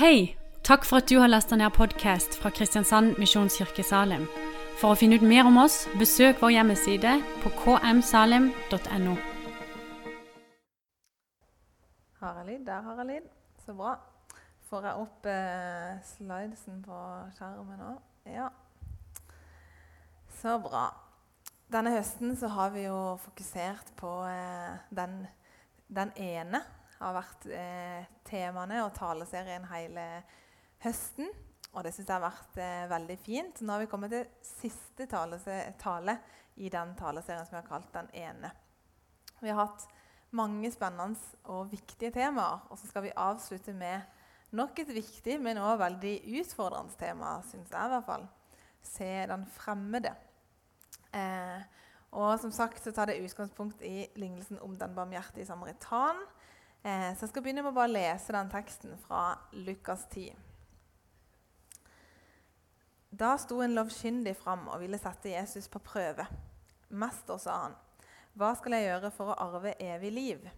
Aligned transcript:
Hei! 0.00 0.36
Takk 0.64 0.86
for 0.88 0.96
at 0.96 1.10
du 1.10 1.18
har 1.20 1.28
lasta 1.28 1.58
ned 1.60 1.74
podkast 1.76 2.38
fra 2.40 2.48
Kristiansand 2.56 3.18
Misjonskirke 3.20 3.82
Salim. 3.84 4.22
For 4.80 4.94
å 4.94 4.96
finne 4.96 5.18
ut 5.20 5.26
mer 5.28 5.44
om 5.44 5.58
oss, 5.60 5.82
besøk 6.00 6.40
vår 6.40 6.54
hjemmeside 6.54 7.18
på 7.42 7.52
kmsalim.no. 7.58 9.18
Haralid, 12.22 12.64
der 12.70 12.80
har 12.88 13.02
jeg 13.02 13.10
lyd. 13.10 13.28
Så 13.66 13.76
bra. 13.76 13.92
Får 14.72 14.88
jeg 14.88 15.04
opp 15.04 15.30
eh, 15.34 15.92
slidesen 16.14 16.80
på 16.88 17.04
skjermen 17.36 17.84
nå? 17.84 17.92
Ja. 18.38 18.48
Så 20.40 20.56
bra. 20.64 20.88
Denne 21.68 21.92
høsten 21.98 22.38
så 22.40 22.48
har 22.56 22.72
vi 22.72 22.88
jo 22.88 23.18
fokusert 23.28 23.92
på 24.00 24.16
eh, 24.32 24.80
den, 24.96 25.26
den 25.92 26.16
ene 26.16 26.64
har 27.00 27.16
vært 27.16 27.46
eh, 27.56 28.08
temaene 28.28 28.82
og 28.84 28.92
taleserien 28.96 29.64
hele 29.70 30.06
høsten. 30.84 31.30
Og 31.70 31.84
det 31.86 31.92
syns 31.94 32.08
jeg 32.08 32.16
har 32.16 32.24
vært 32.24 32.58
eh, 32.60 32.88
veldig 32.90 33.16
fint. 33.22 33.62
Nå 33.62 33.74
har 33.74 33.84
vi 33.84 33.90
kommet 33.90 34.12
til 34.12 34.26
siste 34.44 35.06
tale, 35.10 35.38
tale 35.80 36.16
i 36.60 36.68
den 36.72 36.96
taleserien 36.98 37.46
som 37.46 37.56
vi 37.56 37.62
har 37.62 37.70
kalt 37.70 37.92
'Den 37.92 38.10
ene'. 38.12 38.52
Vi 39.40 39.48
har 39.48 39.66
hatt 39.66 39.86
mange 40.36 40.70
spennende 40.70 41.18
og 41.44 41.70
viktige 41.72 42.10
temaer. 42.10 42.66
Og 42.70 42.78
så 42.78 42.86
skal 42.86 43.02
vi 43.02 43.16
avslutte 43.16 43.72
med 43.72 44.00
nok 44.52 44.78
et 44.78 44.94
viktig, 44.94 45.40
men 45.40 45.58
også 45.58 45.84
veldig 45.84 46.14
utfordrende 46.40 46.98
tema, 46.98 47.38
syns 47.42 47.70
jeg 47.70 47.86
i 47.86 47.94
hvert 47.94 48.06
fall. 48.06 48.28
Se 48.82 49.26
den 49.26 49.46
fremmede. 49.46 50.14
Eh, 51.14 51.62
og 52.10 52.38
som 52.42 52.50
sagt 52.50 52.82
så 52.82 52.92
tar 52.92 53.10
det 53.10 53.20
utgangspunkt 53.22 53.82
i 53.86 54.06
lignelsen 54.16 54.58
om 54.62 54.76
den 54.78 54.94
barmhjertige 54.94 55.46
samaritan. 55.46 56.18
Eh, 56.82 57.16
så 57.16 57.26
jeg 57.26 57.28
skal 57.28 57.42
begynne 57.44 57.62
med 57.62 57.74
å 57.74 57.76
bare 57.76 57.92
lese 57.92 58.32
den 58.32 58.48
teksten 58.48 58.94
fra 59.04 59.34
Lukas 59.52 60.06
10. 60.14 60.32
Da 63.10 63.34
sto 63.42 63.58
en 63.60 63.74
lovkyndig 63.76 64.32
fram 64.38 64.68
og 64.70 64.80
ville 64.80 64.98
sette 64.98 65.34
Jesus 65.34 65.68
på 65.68 65.82
prøve. 65.84 66.24
'Mester', 66.90 67.38
sa 67.38 67.56
han, 67.62 67.74
'hva 68.34 68.54
skal 68.56 68.72
jeg 68.72 68.86
gjøre 68.86 69.10
for 69.10 69.30
å 69.30 69.36
arve 69.38 69.74
evig 69.78 70.12
liv?' 70.12 70.50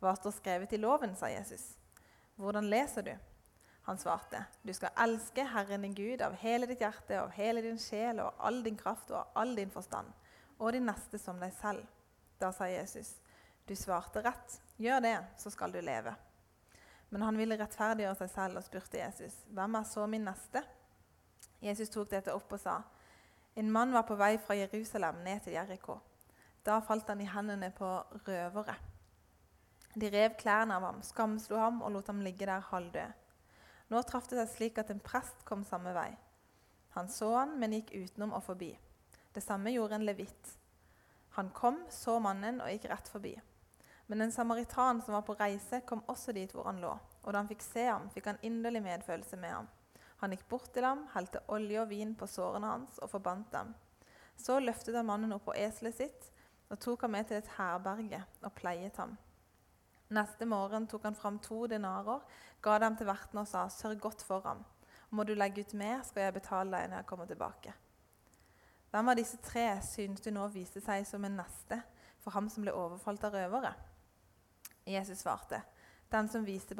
'Hva 0.00 0.16
står 0.16 0.30
skrevet 0.30 0.72
i 0.72 0.76
loven?' 0.76 1.16
sa 1.16 1.26
Jesus. 1.26 1.76
'Hvordan 2.36 2.64
leser 2.64 3.02
du?' 3.02 3.18
Han 3.86 3.98
svarte, 3.98 4.44
'Du 4.66 4.72
skal 4.72 4.90
elske 4.98 5.44
Herren 5.44 5.82
din 5.82 5.94
Gud 5.94 6.20
av 6.20 6.34
hele 6.34 6.66
ditt 6.66 6.80
hjerte, 6.80 7.20
av 7.20 7.30
hele 7.30 7.62
din 7.62 7.78
sjel 7.78 8.20
og 8.20 8.34
all 8.38 8.62
din 8.64 8.76
kraft 8.76 9.10
og 9.10 9.16
av 9.16 9.26
all 9.34 9.56
din 9.56 9.70
forstand, 9.70 10.12
og 10.58 10.72
din 10.72 10.86
neste 10.86 11.18
som 11.18 11.38
deg 11.38 11.52
selv.' 11.52 11.86
Da 12.40 12.50
sa 12.50 12.64
Jesus, 12.64 13.20
'Du 13.66 13.74
svarte 13.74 14.20
rett. 14.20 14.63
Gjør 14.76 15.00
det, 15.00 15.18
så 15.38 15.50
skal 15.50 15.72
du 15.72 15.80
leve.' 15.80 16.16
Men 17.10 17.22
han 17.22 17.36
ville 17.38 17.56
rettferdiggjøre 17.58 18.16
seg 18.18 18.30
selv 18.30 18.58
og 18.58 18.64
spurte 18.64 18.98
Jesus, 18.98 19.34
'Hvem 19.46 19.74
er 19.74 19.82
så 19.82 20.06
min 20.06 20.24
neste?' 20.24 20.64
Jesus 21.62 21.88
tok 21.88 22.10
dette 22.10 22.34
opp 22.34 22.52
og 22.52 22.60
sa, 22.60 22.82
'En 23.56 23.70
mann 23.70 23.92
var 23.92 24.02
på 24.02 24.16
vei 24.16 24.36
fra 24.38 24.54
Jerusalem 24.54 25.14
ned 25.24 25.40
til 25.40 25.52
Jeriko.' 25.52 26.00
Da 26.64 26.80
falt 26.80 27.08
han 27.08 27.20
i 27.20 27.28
hendene 27.28 27.70
på 27.70 27.86
røvere. 28.26 28.74
De 29.94 30.10
rev 30.10 30.34
klærne 30.38 30.74
av 30.74 30.82
ham, 30.82 31.02
skamslo 31.02 31.56
ham 31.56 31.82
og 31.82 31.92
lot 31.92 32.06
ham 32.06 32.20
ligge 32.20 32.46
der 32.46 32.60
halvdød. 32.60 33.12
Nå 33.92 34.02
traff 34.02 34.26
det 34.30 34.38
seg 34.40 34.48
slik 34.56 34.78
at 34.78 34.90
en 34.90 35.00
prest 35.00 35.44
kom 35.44 35.64
samme 35.64 35.92
vei. 35.94 36.16
Han 36.96 37.08
så 37.08 37.28
han, 37.36 37.58
men 37.60 37.76
gikk 37.76 37.92
utenom 37.94 38.32
og 38.32 38.42
forbi. 38.42 38.78
Det 39.34 39.42
samme 39.42 39.70
gjorde 39.70 39.94
en 39.94 40.06
levitt. 40.06 40.58
Han 41.36 41.50
kom, 41.50 41.84
så 41.90 42.18
mannen 42.18 42.60
og 42.62 42.70
gikk 42.70 42.88
rett 42.90 43.10
forbi. 43.10 43.34
Men 44.06 44.20
en 44.20 44.32
samaritan 44.32 45.02
som 45.02 45.14
var 45.14 45.22
på 45.22 45.36
reise, 45.38 45.80
kom 45.86 46.02
også 46.08 46.32
dit 46.36 46.52
hvor 46.52 46.68
han 46.68 46.80
lå. 46.82 46.92
Og 47.22 47.32
da 47.32 47.40
han 47.40 47.48
fikk 47.48 47.64
se 47.64 47.86
ham, 47.88 48.10
fikk 48.12 48.28
han 48.28 48.42
inderlig 48.44 48.82
medfølelse 48.84 49.38
med 49.40 49.54
ham. 49.54 49.68
Han 50.20 50.34
gikk 50.34 50.44
bort 50.48 50.70
til 50.74 50.84
ham, 50.84 51.06
helte 51.14 51.40
olje 51.52 51.80
og 51.80 51.88
vin 51.90 52.14
på 52.16 52.28
sårene 52.28 52.68
hans 52.68 53.00
og 53.02 53.10
forbandt 53.12 53.52
dem. 53.52 53.72
Så 54.36 54.58
løftet 54.60 54.96
han 54.96 55.08
mannen 55.08 55.32
opp 55.36 55.46
på 55.48 55.56
eselet 55.56 55.96
sitt 55.96 56.30
og 56.72 56.80
tok 56.80 57.04
ham 57.04 57.14
med 57.16 57.28
til 57.28 57.38
et 57.40 57.50
herberge 57.56 58.20
og 58.42 58.52
pleiet 58.56 58.96
ham. 59.00 59.16
Neste 60.14 60.46
morgen 60.46 60.86
tok 60.88 61.04
han 61.08 61.16
fram 61.16 61.38
to 61.42 61.64
denarer, 61.70 62.20
ga 62.62 62.78
dem 62.78 62.96
til 62.96 63.08
verten 63.08 63.40
og 63.40 63.48
sa, 63.48 63.68
'Sørg 63.68 64.00
godt 64.00 64.22
for 64.22 64.40
ham. 64.40 64.64
Må 65.10 65.24
du 65.24 65.34
legge 65.34 65.60
ut 65.60 65.74
mer, 65.74 66.02
skal 66.02 66.22
jeg 66.22 66.34
betale 66.34 66.70
deg 66.76 66.90
når 66.90 66.96
jeg 66.96 67.06
kommer 67.06 67.26
tilbake.' 67.26 67.74
Hvem 68.90 69.08
av 69.08 69.16
disse 69.16 69.36
tre 69.42 69.82
synes 69.82 70.20
du 70.20 70.30
nå 70.30 70.46
viste 70.48 70.80
seg 70.80 71.06
som 71.06 71.24
en 71.24 71.36
neste 71.36 71.82
for 72.20 72.30
ham 72.30 72.48
som 72.48 72.62
ble 72.62 72.72
overfalt 72.72 73.24
av 73.24 73.32
røvere? 73.34 73.74
Jesus 74.86 75.18
svarte, 75.18 75.62
den 76.12 76.28
som 76.28 76.44
viste 76.44 76.74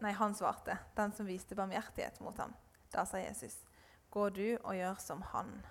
nei, 0.00 0.12
han 0.12 0.34
svarte, 0.34 0.78
'Den 0.96 1.12
som 1.12 1.26
viste 1.26 1.54
barmhjertighet 1.54 2.20
mot 2.20 2.38
ham.' 2.38 2.54
Da 2.92 3.04
sa 3.04 3.18
Jesus, 3.18 3.58
'Gå 4.10 4.28
du 4.28 4.58
og 4.64 4.74
gjør 4.74 4.94
som 4.98 5.22
han.' 5.22 5.66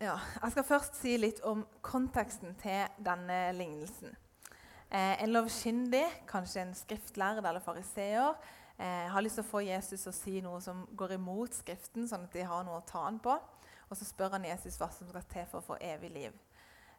Ja, 0.00 0.18
jeg 0.42 0.50
skal 0.50 0.64
først 0.64 0.96
si 0.96 1.16
litt 1.16 1.40
om 1.40 1.66
konteksten 1.82 2.54
til 2.54 2.88
denne 3.04 3.52
lignelsen. 3.52 4.16
Eh, 4.90 5.22
en 5.22 5.32
lovkyndig, 5.32 6.04
kanskje 6.28 6.60
en 6.60 6.74
skriftlærd 6.74 7.38
eller 7.38 7.60
fariseer, 7.60 8.34
eh, 8.78 9.08
har 9.08 9.22
lyst 9.22 9.34
til 9.34 9.44
å 9.44 9.48
få 9.48 9.62
Jesus 9.64 10.06
å 10.06 10.12
si 10.12 10.40
noe 10.40 10.60
som 10.60 10.86
går 10.96 11.12
imot 11.12 11.54
Skriften, 11.54 12.08
sånn 12.08 12.24
at 12.24 12.32
de 12.32 12.42
har 12.42 12.64
noe 12.64 12.80
å 12.80 12.86
ta 12.86 13.04
han 13.04 13.18
på. 13.18 13.38
Og 13.90 13.96
så 13.96 14.04
spør 14.04 14.30
han 14.30 14.44
Jesus 14.44 14.76
hva 14.76 14.90
som 14.92 15.08
skal 15.08 15.22
til 15.22 15.46
for 15.46 15.60
å 15.60 15.68
få 15.72 15.78
evig 15.80 16.10
liv. 16.10 16.32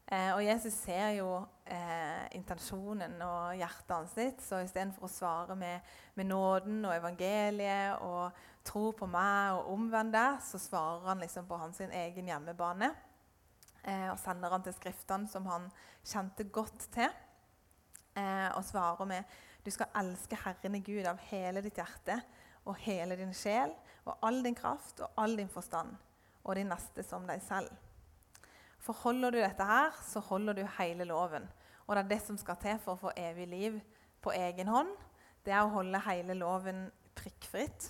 Eh, 0.05 0.31
og 0.35 0.43
Jesus 0.45 0.75
ser 0.83 1.15
jo 1.17 1.29
eh, 1.65 2.27
intensjonen 2.37 3.15
og 3.25 3.55
hjertet 3.57 3.93
hans 3.95 4.11
sitt, 4.13 4.43
så 4.45 4.59
istedenfor 4.61 5.07
å 5.07 5.09
svare 5.09 5.55
med, 5.57 5.95
med, 6.13 6.29
nåden 6.29 6.83
og 6.85 6.93
evangeliet 6.93 8.03
og 8.05 8.37
tro 8.65 8.91
på 8.97 9.09
meg 9.09 9.57
og 9.57 9.71
omvende, 9.73 10.25
så 10.45 10.61
svarer 10.61 11.09
han 11.09 11.23
liksom 11.25 11.47
på 11.49 11.57
hans 11.57 11.81
egen 11.87 12.29
hjemmebane. 12.29 12.91
Eh, 13.81 14.07
og 14.11 14.19
sender 14.21 14.53
han 14.53 14.65
til 14.65 14.77
skriftene 14.77 15.29
som 15.29 15.49
han 15.49 15.65
kjente 16.05 16.45
godt 16.53 16.85
til, 16.93 17.09
eh, 18.13 18.49
og 18.53 18.61
svarer 18.65 19.09
med 19.09 19.35
du 19.65 19.71
skal 19.73 19.89
elske 19.97 20.37
Herren 20.37 20.77
i 20.77 20.83
Gud 20.85 21.09
av 21.09 21.17
hele 21.31 21.65
ditt 21.65 21.81
hjerte 21.81 22.19
og 22.69 22.77
hele 22.85 23.17
din 23.17 23.33
sjel 23.33 23.73
og 24.05 24.21
all 24.25 24.43
din 24.45 24.57
kraft 24.57 25.01
og 25.01 25.17
all 25.17 25.33
din 25.37 25.49
forstand, 25.49 25.95
og 26.43 26.57
din 26.57 26.69
neste 26.69 27.01
som 27.05 27.25
deg 27.25 27.41
selv. 27.41 27.73
For 28.85 28.97
holder 29.01 29.33
du 29.33 29.39
dette 29.41 29.65
her, 29.65 29.95
så 30.05 30.21
holder 30.27 30.59
du 30.59 30.63
hele 30.77 31.07
loven. 31.09 31.47
Og 31.85 31.95
det 31.95 32.03
er 32.03 32.09
det 32.13 32.21
som 32.21 32.37
skal 32.37 32.57
til 32.61 32.77
for 32.83 32.95
å 32.95 33.03
få 33.07 33.13
evig 33.17 33.47
liv 33.49 33.79
på 34.21 34.33
egen 34.35 34.69
hånd. 34.69 34.91
Det 35.45 35.53
er 35.53 35.63
å 35.63 35.73
holde 35.73 36.01
hele 36.05 36.37
loven 36.37 36.85
prikkfritt. 37.17 37.89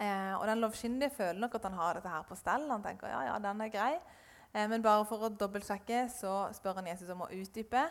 Eh, 0.00 0.34
og 0.34 0.44
den 0.48 0.60
lovkyndige 0.60 1.14
føler 1.14 1.38
nok 1.40 1.56
at 1.56 1.68
han 1.68 1.78
har 1.78 1.98
dette 1.98 2.12
her 2.12 2.26
på 2.28 2.36
stell. 2.36 2.66
Han 2.72 2.84
tenker 2.84 3.12
ja, 3.12 3.22
ja, 3.30 3.38
den 3.40 3.62
er 3.64 3.72
grei. 3.72 3.92
Eh, 4.52 4.66
men 4.70 4.84
bare 4.84 5.06
for 5.08 5.26
å 5.26 5.32
dobbeltsjekke 5.32 6.04
så 6.12 6.34
spør 6.56 6.80
han 6.80 6.90
Jesus 6.92 7.12
om 7.14 7.24
å 7.24 7.30
utdype. 7.32 7.84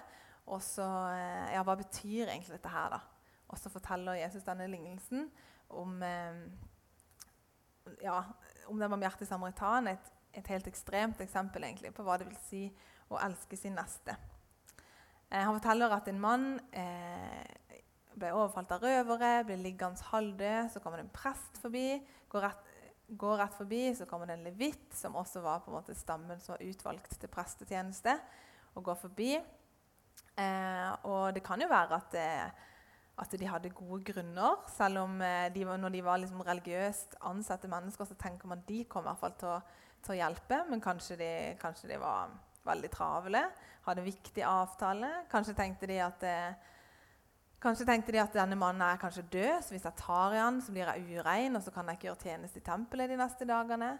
Og 0.53 0.61
så, 0.61 0.85
eh, 1.13 1.53
ja, 1.55 1.63
Hva 1.63 1.77
betyr 1.79 2.27
egentlig 2.27 2.57
dette 2.57 2.73
her, 2.73 2.97
da? 2.97 2.99
Og 3.49 3.57
så 3.57 3.69
forteller 3.69 4.21
Jesus 4.21 4.43
denne 4.43 4.67
lignelsen 4.67 5.29
om, 5.69 6.01
eh, 6.03 6.43
ja, 8.01 8.23
om 8.67 8.79
den 8.79 8.91
barmhjertige 8.91 9.29
samaritan. 9.29 9.87
Et 9.87 10.12
et 10.33 10.47
helt 10.49 10.67
ekstremt 10.67 11.21
eksempel 11.23 11.63
egentlig, 11.63 11.93
på 11.93 12.05
hva 12.05 12.17
det 12.19 12.27
vil 12.29 12.39
si 12.47 12.63
å 13.13 13.19
elske 13.21 13.57
sin 13.59 13.75
neste. 13.77 14.15
Eh, 15.29 15.41
han 15.41 15.53
forteller 15.55 15.93
at 15.93 16.09
en 16.09 16.21
mann 16.21 16.47
eh, 16.71 17.79
ble 18.17 18.33
overfalt 18.35 18.71
av 18.75 18.83
røvere, 18.83 19.43
ble 19.47 19.57
liggende 19.61 20.09
halvdød. 20.11 20.71
Så 20.73 20.81
kommer 20.83 21.01
det 21.01 21.07
en 21.07 21.15
prest 21.15 21.59
forbi. 21.61 21.87
Går 22.31 22.47
rett, 22.47 22.69
går 23.19 23.39
rett, 23.41 23.57
forbi, 23.57 23.83
så 23.97 24.07
kommer 24.09 24.29
det 24.29 24.37
en 24.37 24.47
levitt, 24.47 24.89
som 24.97 25.17
også 25.19 25.43
var 25.43 25.63
på 25.63 25.71
en 25.71 25.77
måte 25.79 25.97
stammen 25.97 26.41
som 26.41 26.55
var 26.55 26.65
utvalgt 26.65 27.17
til 27.19 27.31
prestetjeneste, 27.31 28.15
og 28.73 28.85
går 28.89 28.99
forbi. 29.01 29.31
Eh, 30.33 30.91
og 31.09 31.33
det 31.35 31.43
kan 31.45 31.61
jo 31.61 31.69
være 31.69 31.99
at, 31.99 32.15
eh, 32.17 32.69
at, 33.17 33.31
de 33.39 33.47
hadde 33.47 33.69
gode 33.69 34.03
grunner. 34.07 34.59
Selv 34.73 35.03
om 35.05 35.21
eh, 35.21 35.49
de, 35.53 35.65
når 35.65 35.89
de 35.89 36.03
var 36.05 36.19
liksom 36.21 36.41
religiøst 36.41 37.17
ansatte 37.29 37.69
mennesker, 37.71 38.09
så 38.09 38.17
tenker 38.19 38.49
man 38.49 38.63
at 38.63 38.69
de 38.69 38.83
kom 38.89 39.05
i 39.05 39.09
hvert 39.11 39.21
fall 39.21 39.39
til 39.39 39.53
å 39.53 39.61
til 40.03 40.15
å 40.15 40.19
hjelpe, 40.19 40.63
men 40.69 40.83
kanskje 40.83 41.17
de, 41.19 41.31
kanskje 41.61 41.89
de 41.93 41.99
var 42.01 42.31
veldig 42.67 42.91
travle, 42.93 43.43
hadde 43.87 44.05
viktig 44.05 44.43
avtale. 44.47 45.09
Kanskje 45.31 45.55
tenkte 45.57 45.87
de 45.89 45.99
at, 46.03 46.23
eh, 46.23 46.55
kanskje 47.63 47.87
tenkte 47.87 48.11
de 48.11 48.19
at 48.19 48.35
denne 48.35 48.55
mannen 48.59 48.83
er 48.83 48.99
kanskje 48.99 49.27
død, 49.31 49.63
så 49.63 49.75
hvis 49.75 49.87
jeg 49.87 49.99
tar 49.99 50.33
i 50.33 50.41
han, 50.41 50.61
så 50.61 50.71
blir 50.71 50.91
jeg 50.91 51.19
urein, 51.19 51.55
og 51.55 51.63
så 51.63 51.71
kan 51.71 51.87
jeg 51.87 51.97
ikke 51.97 52.09
gjøre 52.09 52.23
tjeneste 52.23 52.59
i 52.59 52.67
tempelet 52.67 53.09
de 53.09 53.17
neste 53.19 53.47
dagene. 53.47 53.97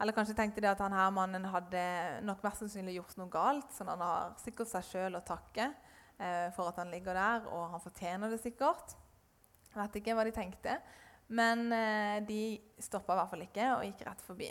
Eller 0.00 0.12
kanskje 0.12 0.34
tenkte 0.34 0.60
de 0.60 0.68
at 0.68 0.80
her 0.80 1.10
mannen 1.10 1.44
hadde 1.44 1.84
nok 2.22 2.42
mest 2.42 2.64
sannsynlig 2.64 2.96
gjort 2.96 3.16
noe 3.16 3.30
galt, 3.30 3.72
så 3.72 3.84
han 3.84 4.00
har 4.00 4.32
sikkert 4.42 4.68
seg 4.68 4.88
sjøl 4.88 5.16
å 5.16 5.24
takke 5.24 5.72
eh, 6.18 6.50
for 6.56 6.70
at 6.70 6.80
han 6.82 6.92
ligger 6.92 7.16
der, 7.16 7.48
og 7.50 7.70
han 7.74 7.82
fortjener 7.82 8.32
det 8.32 8.40
sikkert. 8.42 8.96
Jeg 9.70 9.80
vet 9.80 9.98
ikke 10.00 10.14
hva 10.14 10.24
de 10.26 10.34
tenkte, 10.34 10.76
men 11.34 11.66
eh, 11.74 12.18
de 12.26 12.40
stoppa 12.82 13.14
i 13.14 13.20
hvert 13.20 13.32
fall 13.32 13.46
ikke 13.46 13.70
og 13.76 13.86
gikk 13.88 14.04
rett 14.08 14.26
forbi. 14.26 14.50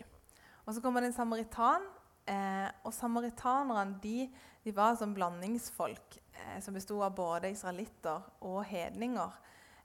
Og 0.64 0.76
så 0.76 0.84
kommer 0.84 1.04
det 1.04 1.12
en 1.12 1.20
samaritan. 1.20 1.86
Eh, 2.26 2.70
og 2.88 2.94
samaritanerne 2.96 4.00
de 4.00 4.30
De 4.64 4.72
var 4.72 4.94
som 4.96 5.12
blandingsfolk 5.12 6.22
eh, 6.32 6.60
som 6.64 6.74
besto 6.74 7.02
av 7.04 7.12
både 7.16 7.50
israelitter 7.52 8.22
og 8.48 8.62
hedninger. 8.64 9.34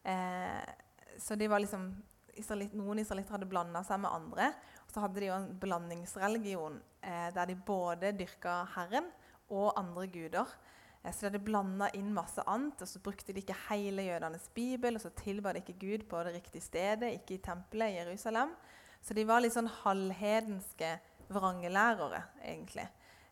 Eh, 0.07 0.63
så 1.19 1.35
de 1.35 1.49
var 1.51 1.59
liksom, 1.59 1.89
israelitt, 2.39 2.77
Noen 2.79 3.01
israelitter 3.03 3.35
hadde 3.35 3.51
blanda 3.51 3.83
seg 3.83 3.99
med 4.05 4.15
andre. 4.15 4.53
Og 4.87 4.95
så 4.95 5.03
hadde 5.03 5.21
de 5.21 5.31
jo 5.33 5.35
en 5.35 5.51
blandingsreligion 5.61 6.79
eh, 7.03 7.29
der 7.35 7.51
de 7.51 7.59
både 7.59 8.15
dyrka 8.17 8.61
Herren 8.77 9.11
og 9.51 9.73
andre 9.81 10.07
guder. 10.15 10.55
Eh, 11.03 11.13
så 11.13 11.21
de 11.21 11.31
hadde 11.31 11.45
blanda 11.45 11.91
inn 11.97 12.11
masse 12.15 12.43
annet, 12.47 12.83
og 12.83 12.91
så 12.91 13.03
brukte 13.05 13.35
de 13.35 13.43
ikke 13.43 13.57
hele 13.69 14.07
jødenes 14.09 14.49
bibel. 14.55 14.99
Og 14.99 15.05
så 15.05 15.13
tilba 15.19 15.53
de 15.53 15.63
ikke 15.63 15.79
Gud 15.81 16.09
på 16.11 16.23
det 16.27 16.35
riktige 16.39 16.65
stedet, 16.65 17.13
ikke 17.21 17.39
i 17.39 17.43
tempelet 17.45 17.95
i 17.95 18.01
Jerusalem. 18.01 18.55
Så 19.03 19.15
de 19.15 19.27
var 19.29 19.43
litt 19.43 19.55
sånn 19.55 19.71
halvhedenske 19.85 20.97
vrangelærere, 21.33 22.23
egentlig. 22.43 22.89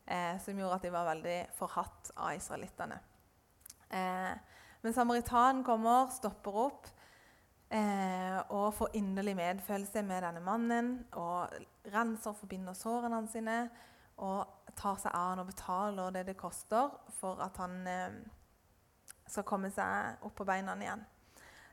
Eh, 0.07 0.37
som 0.43 0.59
gjorde 0.59 0.79
at 0.79 0.85
de 0.87 0.93
var 0.95 1.09
veldig 1.09 1.39
forhatt 1.57 2.13
av 2.15 2.37
israelittene. 2.37 3.01
Eh, 3.91 4.35
men 4.83 4.95
samaritanen 4.95 5.65
kommer, 5.67 6.13
stopper 6.15 6.59
opp 6.63 6.87
eh, 7.75 8.37
og 8.55 8.69
får 8.77 8.95
inderlig 9.01 9.35
medfølelse 9.39 10.05
med 10.07 10.23
denne 10.23 10.43
mannen. 10.47 10.93
Og 11.19 11.57
renser 11.91 12.31
og 12.31 12.39
forbinder 12.39 12.77
sårene 12.79 13.19
hans 13.19 13.35
sine 13.35 13.59
og 14.23 14.66
tar 14.77 14.99
seg 15.01 15.15
av 15.15 15.33
han 15.33 15.43
og 15.43 15.51
betaler 15.51 16.15
det 16.15 16.27
det 16.31 16.39
koster 16.39 16.93
for 17.19 17.41
at 17.45 17.57
han 17.63 17.79
eh, 17.91 18.19
skal 19.27 19.47
komme 19.49 19.71
seg 19.75 20.25
opp 20.27 20.37
på 20.39 20.47
beina 20.49 20.77
igjen. 20.79 21.05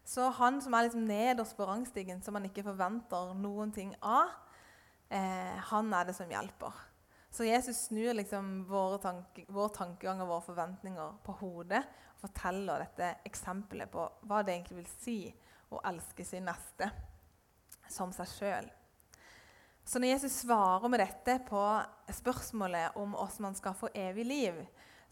Så 0.04 0.28
han 0.36 0.60
som 0.62 0.74
er 0.76 0.88
liksom 0.88 1.06
nederst 1.08 1.56
på 1.58 1.68
rangstigen, 1.68 2.22
som 2.24 2.36
man 2.36 2.48
ikke 2.50 2.66
forventer 2.66 3.36
noen 3.40 3.72
ting 3.72 3.94
av, 4.02 4.34
eh, 5.10 5.56
han 5.70 5.94
er 5.94 6.10
det 6.10 6.18
som 6.18 6.32
hjelper. 6.32 6.74
Så 7.34 7.48
Jesus 7.48 7.88
snur 7.88 8.14
liksom 8.14 8.68
tanke, 9.02 9.46
vår 9.50 9.70
tankegang 9.74 10.22
og 10.22 10.28
våre 10.28 10.46
forventninger 10.46 11.16
på 11.26 11.34
hodet 11.40 11.82
og 12.14 12.28
forteller 12.28 12.84
dette 12.84 13.08
eksempelet 13.26 13.90
på 13.90 14.04
hva 14.30 14.44
det 14.44 14.54
egentlig 14.54 14.84
vil 14.84 14.92
si 15.00 15.18
å 15.74 15.82
elske 15.90 16.26
sin 16.28 16.46
neste 16.46 16.92
som 17.90 18.14
seg 18.14 18.30
sjøl. 18.30 18.70
Så 19.86 20.00
når 20.00 20.14
Jesus 20.14 20.40
svarer 20.46 20.88
med 20.88 21.02
dette 21.04 21.38
på 21.48 21.62
spørsmålet 22.12 22.96
om 23.00 23.16
hvordan 23.18 23.50
man 23.50 23.56
skal 23.56 23.76
få 23.76 23.92
evig 23.96 24.26
liv, 24.26 24.60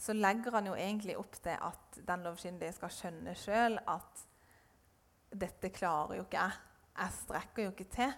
så 0.02 0.16
legger 0.16 0.56
han 0.56 0.68
jo 0.72 0.76
egentlig 0.80 1.18
opp 1.20 1.36
til 1.44 1.58
at 1.60 2.02
den 2.08 2.24
lovkyndige 2.26 2.74
skal 2.74 2.94
skjønne 2.96 3.36
sjøl 3.38 3.78
at 3.92 4.24
dette 5.32 5.70
klarer 5.76 6.18
jo 6.18 6.26
ikke 6.26 6.40
jeg. 6.40 6.60
Jeg 6.98 7.18
strekker 7.20 7.64
jo 7.64 7.74
ikke 7.74 7.90
til. 7.94 8.14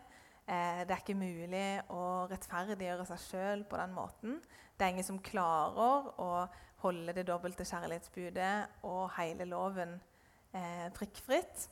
Eh, 0.47 0.83
det 0.83 0.93
er 0.93 1.01
ikke 1.01 1.17
mulig 1.17 1.67
å 1.93 2.03
rettferdiggjøre 2.31 3.05
seg 3.09 3.21
sjøl 3.25 3.65
på 3.69 3.79
den 3.79 3.93
måten. 3.95 4.39
Det 4.77 4.85
er 4.85 4.93
ingen 4.93 5.07
som 5.07 5.21
klarer 5.23 6.09
å 6.19 6.31
holde 6.83 7.15
det 7.15 7.27
dobbelte 7.27 7.67
kjærlighetsbudet 7.67 8.83
og 8.89 9.05
hele 9.17 9.47
loven 9.47 9.95
eh, 10.51 10.89
prikkfritt. 10.95 11.69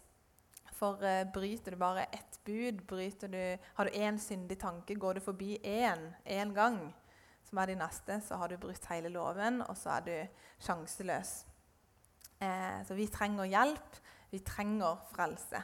For 0.81 0.97
uh, 1.05 1.27
bryter 1.33 1.75
du 1.75 1.77
bare 1.77 2.07
ett 2.09 2.39
bud, 2.45 2.81
du, 2.89 3.57
har 3.77 3.85
du 3.85 3.91
én 3.91 4.17
syndig 4.17 4.57
tanke, 4.59 4.97
går 4.97 5.19
du 5.19 5.21
forbi 5.21 5.59
én 5.61 6.09
én 6.25 6.53
gang, 6.53 6.79
som 7.45 7.61
er 7.61 7.69
de 7.69 7.75
neste, 7.75 8.17
så 8.25 8.39
har 8.41 8.49
du 8.49 8.57
brutt 8.57 8.85
hele 8.89 9.11
loven, 9.13 9.61
og 9.61 9.77
så 9.77 9.99
er 9.99 10.07
du 10.07 10.15
sjanseløs. 10.65 11.45
Eh, 12.41 12.81
så 12.87 12.97
vi 12.97 13.07
trenger 13.07 13.45
hjelp. 13.45 14.01
Vi 14.31 14.39
trenger 14.39 14.97
frelse. 15.11 15.61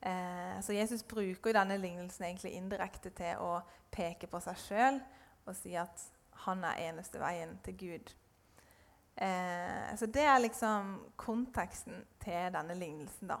Eh, 0.00 0.60
så 0.62 0.72
Jesus 0.72 1.02
bruker 1.02 1.54
denne 1.56 1.78
lignelsen 1.80 2.26
egentlig 2.26 2.52
indirekte 2.58 3.10
til 3.16 3.40
å 3.42 3.60
peke 3.90 4.28
på 4.30 4.40
seg 4.42 4.58
sjøl 4.60 4.98
og 5.46 5.54
si 5.56 5.74
at 5.78 6.04
han 6.44 6.64
er 6.66 6.88
eneste 6.88 7.20
veien 7.22 7.56
til 7.64 7.76
Gud. 7.80 8.12
Eh, 9.16 9.90
så 9.98 10.06
det 10.06 10.26
er 10.26 10.42
liksom 10.42 10.94
konteksten 11.16 12.04
til 12.22 12.52
denne 12.54 12.76
lignelsen. 12.78 13.32
da. 13.32 13.40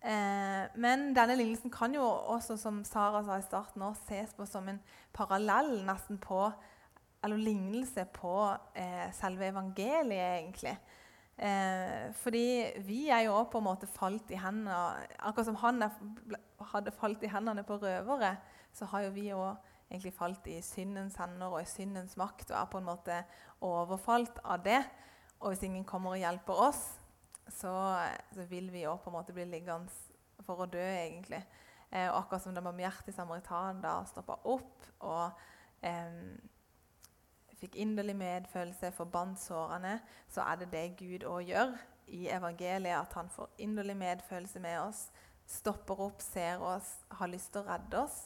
Eh, 0.00 0.64
men 0.80 1.10
denne 1.12 1.36
lignelsen 1.36 1.72
kan 1.72 1.92
jo 1.92 2.04
også, 2.04 2.56
som 2.56 2.80
Sara 2.88 3.20
sa 3.24 3.36
i 3.36 3.44
starten, 3.44 3.84
ses 4.08 4.32
på 4.36 4.46
som 4.48 4.68
en 4.68 4.80
parallell 5.12 5.80
nesten 5.86 6.18
på 6.18 6.50
Eller 7.22 7.36
lignelse 7.36 8.06
på 8.16 8.56
eh, 8.74 9.12
selve 9.12 9.50
evangeliet, 9.50 10.38
egentlig. 10.38 10.78
Eh, 11.36 12.14
fordi 12.16 12.80
vi 12.84 13.08
er 13.08 13.26
jo 13.26 13.42
på 13.44 13.58
en 13.58 13.64
måte 13.64 13.86
falt 13.86 14.30
i 14.30 14.38
hendene 14.40 14.72
Akkurat 15.18 15.46
som 15.46 15.58
han 15.60 15.82
er, 15.82 15.90
hadde 16.72 16.92
falt 16.96 17.22
i 17.22 17.28
hendene 17.28 17.62
på 17.64 17.76
røvere, 17.76 18.36
så 18.72 18.88
har 18.88 19.04
jo 19.04 19.10
vi 19.10 19.26
òg 19.32 19.56
egentlig 19.90 20.14
falt 20.14 20.46
i 20.46 20.60
syndens 20.62 21.16
hender 21.16 21.52
og 21.52 21.62
i 21.62 21.68
syndens 21.68 22.16
makt 22.16 22.50
og 22.50 22.56
er 22.60 22.68
på 22.72 22.78
en 22.78 22.88
måte 22.88 23.22
overfalt 23.60 24.40
av 24.44 24.64
det. 24.64 24.80
Og 25.40 25.52
hvis 25.52 25.62
ingen 25.68 25.84
kommer 25.84 26.10
og 26.14 26.20
hjelper 26.20 26.64
oss, 26.68 26.99
så, 27.54 27.74
så 28.34 28.46
vil 28.50 28.70
vi 28.72 28.86
òg 28.88 29.00
på 29.02 29.10
en 29.10 29.18
måte 29.18 29.34
bli 29.36 29.46
liggende 29.48 29.92
for 30.46 30.64
å 30.64 30.70
dø, 30.70 30.82
egentlig. 30.82 31.42
Eh, 31.90 32.08
og 32.08 32.22
akkurat 32.22 32.44
som 32.44 32.54
den 32.54 32.64
barmhjertige 32.64 33.16
samaritan 33.16 33.82
da 33.82 33.98
stoppa 34.06 34.38
opp 34.46 34.86
og 35.02 35.40
eh, 35.82 36.20
fikk 37.60 37.76
inderlig 37.82 38.14
medfølelse, 38.16 38.92
forbandt 38.96 39.42
sårene, 39.42 39.98
så 40.30 40.44
er 40.46 40.60
det 40.60 40.70
det 40.72 40.84
Gud 41.00 41.26
òg 41.28 41.50
gjør 41.50 41.74
i 42.14 42.28
evangeliet. 42.32 42.96
At 43.02 43.18
han 43.18 43.28
får 43.32 43.50
inderlig 43.58 43.96
medfølelse 44.00 44.62
med 44.62 44.78
oss, 44.80 45.08
stopper 45.46 46.06
opp, 46.06 46.22
ser 46.22 46.62
oss, 46.62 46.94
har 47.18 47.32
lyst 47.32 47.52
til 47.52 47.64
å 47.64 47.68
redde 47.68 48.04
oss. 48.04 48.22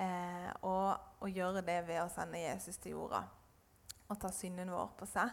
Eh, 0.00 0.50
og, 0.64 0.96
og 1.20 1.30
gjør 1.30 1.60
det 1.60 1.78
ved 1.86 2.00
å 2.00 2.10
sende 2.10 2.40
Jesus 2.40 2.80
til 2.80 2.96
jorda 2.96 3.26
og 4.12 4.18
ta 4.20 4.28
synden 4.32 4.72
vår 4.72 4.92
på 4.98 5.08
seg. 5.08 5.30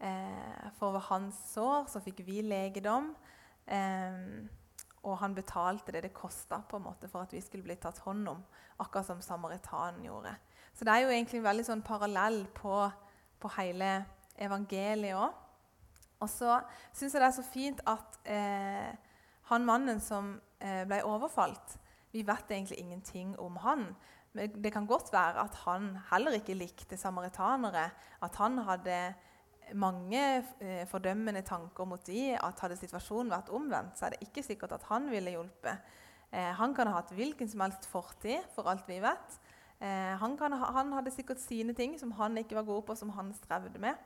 Eh, 0.00 0.68
for 0.76 0.92
ved 0.92 1.06
hans 1.08 1.38
sår 1.54 1.86
så 1.88 2.02
fikk 2.04 2.20
vi 2.26 2.42
legedom. 2.44 3.14
Eh, 3.66 4.20
og 5.06 5.18
han 5.20 5.34
betalte 5.36 5.94
det 5.94 6.02
det 6.08 6.14
kosta 6.16 6.60
for 6.66 7.20
at 7.20 7.32
vi 7.32 7.40
skulle 7.40 7.64
bli 7.66 7.76
tatt 7.78 8.00
hånd 8.02 8.28
om, 8.28 8.42
akkurat 8.82 9.06
som 9.06 9.22
samaritanen 9.22 10.04
gjorde. 10.04 10.34
Så 10.74 10.84
det 10.84 10.92
er 10.92 11.04
jo 11.04 11.12
egentlig 11.14 11.38
en 11.40 11.46
veldig 11.46 11.66
sånn 11.68 11.84
parallell 11.86 12.42
på, 12.54 12.74
på 13.40 13.50
hele 13.56 13.90
evangeliet 14.42 15.16
òg. 15.16 15.42
Og 16.20 16.30
så 16.32 16.58
syns 16.96 17.14
jeg 17.14 17.20
det 17.20 17.28
er 17.28 17.36
så 17.36 17.44
fint 17.44 17.80
at 17.88 18.18
eh, 18.24 18.92
han 19.50 19.66
mannen 19.68 20.00
som 20.02 20.34
eh, 20.58 20.82
ble 20.88 21.02
overfalt 21.04 21.76
Vi 22.12 22.22
vet 22.24 22.50
egentlig 22.50 22.78
ingenting 22.80 23.34
om 23.38 23.58
han. 23.60 23.90
Men 24.32 24.54
det 24.62 24.72
kan 24.72 24.86
godt 24.88 25.12
være 25.12 25.42
at 25.42 25.54
han 25.66 25.90
heller 26.10 26.38
ikke 26.38 26.56
likte 26.56 26.96
samaritanere. 26.96 27.90
At 28.24 28.38
han 28.40 28.58
hadde 28.64 29.14
mange 29.74 30.22
eh, 30.60 30.84
fordømmende 30.90 31.42
tanker 31.46 31.88
mot 31.88 32.02
de, 32.06 32.36
at 32.38 32.60
hadde 32.62 32.78
situasjonen 32.78 33.32
vært 33.32 33.50
omvendt, 33.54 33.98
så 33.98 34.06
er 34.06 34.14
det 34.14 34.28
ikke 34.28 34.44
sikkert 34.46 34.76
at 34.76 34.86
han 34.90 35.08
ville 35.10 35.32
hjulpet. 35.34 35.94
Eh, 36.30 36.52
han 36.58 36.74
kan 36.74 36.90
ha 36.90 37.00
hatt 37.00 37.14
hvilken 37.16 37.48
som 37.50 37.64
helst 37.64 37.88
fortid, 37.90 38.44
for 38.54 38.68
alt 38.70 38.86
vi 38.88 39.00
vet. 39.02 39.38
Eh, 39.80 40.14
han, 40.20 40.36
ha, 40.40 40.72
han, 40.78 40.92
hadde 40.96 41.14
sikkert 41.14 41.42
sine 41.42 41.74
ting 41.76 41.98
som 42.00 42.14
han 42.16 42.38
ikke 42.40 42.58
var 42.58 42.68
god 42.68 42.86
på, 42.88 42.96
som 42.98 43.12
han 43.16 43.32
strevde 43.36 43.80
med. 43.82 43.96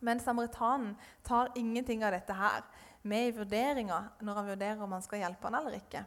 Men 0.00 0.20
samaritanen 0.22 0.94
tar 1.26 1.52
ingenting 1.58 2.04
av 2.06 2.14
dette 2.14 2.34
her 2.34 2.62
med 3.08 3.28
i 3.28 3.34
vurderinga 3.34 3.98
når 4.22 4.40
han 4.40 4.48
vurderer 4.52 4.84
om 4.84 4.94
han 4.94 5.04
skal 5.04 5.22
hjelpe 5.22 5.48
han 5.48 5.58
eller 5.58 5.78
ikke. 5.78 6.04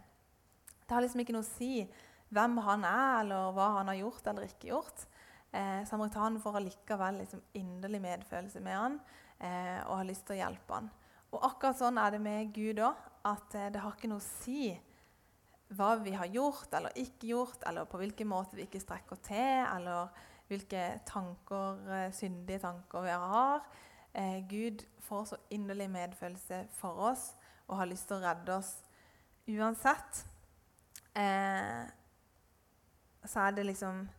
Det 0.86 0.96
har 0.96 1.04
liksom 1.04 1.24
ikke 1.24 1.36
noe 1.36 1.46
å 1.46 1.54
si 1.54 1.86
hvem 2.32 2.58
han 2.64 2.86
er, 2.88 3.22
eller 3.24 3.52
hva 3.56 3.68
han 3.78 3.92
har 3.92 4.00
gjort 4.00 4.28
eller 4.32 4.48
ikke 4.48 4.72
gjort. 4.72 5.06
Eh, 5.52 5.82
Samaritanen 5.88 6.40
får 6.42 6.60
allikevel 6.62 7.22
liksom 7.22 7.42
inderlig 7.60 8.02
medfølelse 8.02 8.62
med 8.64 8.78
han 8.78 9.00
eh, 9.40 9.82
og 9.84 9.98
har 10.00 10.08
lyst 10.08 10.26
til 10.28 10.38
å 10.38 10.42
hjelpe 10.46 10.78
han. 10.78 10.88
Og 11.32 11.44
akkurat 11.48 11.80
sånn 11.80 12.00
er 12.00 12.16
det 12.16 12.22
med 12.24 12.54
Gud 12.56 12.80
òg. 12.84 13.00
At 13.28 13.56
eh, 13.56 13.70
det 13.74 13.84
har 13.84 13.96
ikke 13.96 14.12
noe 14.12 14.24
å 14.24 14.30
si 14.44 14.72
hva 15.72 15.94
vi 16.04 16.12
har 16.16 16.28
gjort 16.28 16.74
eller 16.76 16.96
ikke 17.00 17.30
gjort, 17.32 17.64
eller 17.68 17.88
på 17.88 18.00
hvilken 18.02 18.28
måte 18.28 18.58
vi 18.58 18.66
ikke 18.66 18.82
strekker 18.84 19.20
til, 19.24 19.64
eller 19.68 20.12
hvilke 20.52 20.84
tanker, 21.08 21.80
eh, 21.96 22.12
syndige 22.16 22.60
tanker 22.66 23.06
vi 23.06 23.16
har. 23.36 23.64
Eh, 24.14 24.40
Gud 24.50 24.84
får 25.00 25.26
så 25.26 25.38
inderlig 25.50 25.90
medfølelse 25.90 26.66
for 26.76 27.12
oss 27.12 27.32
og 27.68 27.78
har 27.78 27.88
lyst 27.88 28.10
til 28.10 28.20
å 28.20 28.26
redde 28.26 28.58
oss 28.58 28.74
uansett. 29.48 30.26
Eh, 31.16 31.88
så 33.26 33.46
er 33.48 33.56
det 33.56 33.66
liksom 33.66 34.10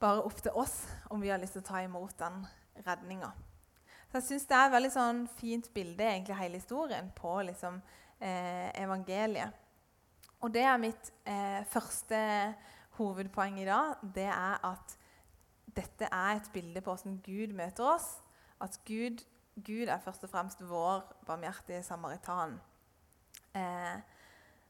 bare 0.00 0.22
opp 0.24 0.40
til 0.42 0.54
oss 0.54 0.80
om 1.10 1.22
vi 1.22 1.30
har 1.32 1.40
lyst 1.40 1.56
til 1.56 1.64
å 1.64 1.68
ta 1.68 1.82
imot 1.82 2.16
den 2.20 2.42
redninga. 2.86 3.30
Så 4.08 4.20
jeg 4.20 4.26
syns 4.28 4.46
det 4.48 4.56
er 4.56 4.68
et 4.68 4.74
veldig 4.74 4.90
sånn 4.94 5.24
fint 5.36 5.66
bilde, 5.74 6.04
egentlig 6.06 6.38
hele 6.38 6.60
historien, 6.60 7.10
på 7.16 7.34
liksom, 7.44 7.80
eh, 8.20 8.70
evangeliet. 8.80 9.52
Og 10.40 10.54
det 10.54 10.62
er 10.62 10.78
mitt 10.80 11.10
eh, 11.26 11.64
første 11.68 12.20
hovedpoeng 12.96 13.58
i 13.60 13.66
dag. 13.68 13.98
Det 14.14 14.28
er 14.30 14.64
at 14.64 14.94
dette 15.76 16.08
er 16.08 16.38
et 16.38 16.50
bilde 16.54 16.80
på 16.80 16.94
hvordan 16.94 17.18
Gud 17.24 17.52
møter 17.58 17.84
oss. 17.84 18.22
At 18.62 18.78
Gud, 18.86 19.24
Gud 19.60 19.90
er 19.90 20.00
først 20.02 20.24
og 20.24 20.30
fremst 20.30 20.62
vår 20.62 21.04
barmhjertige 21.26 21.82
samaritan. 21.82 22.56
Eh, 23.54 23.98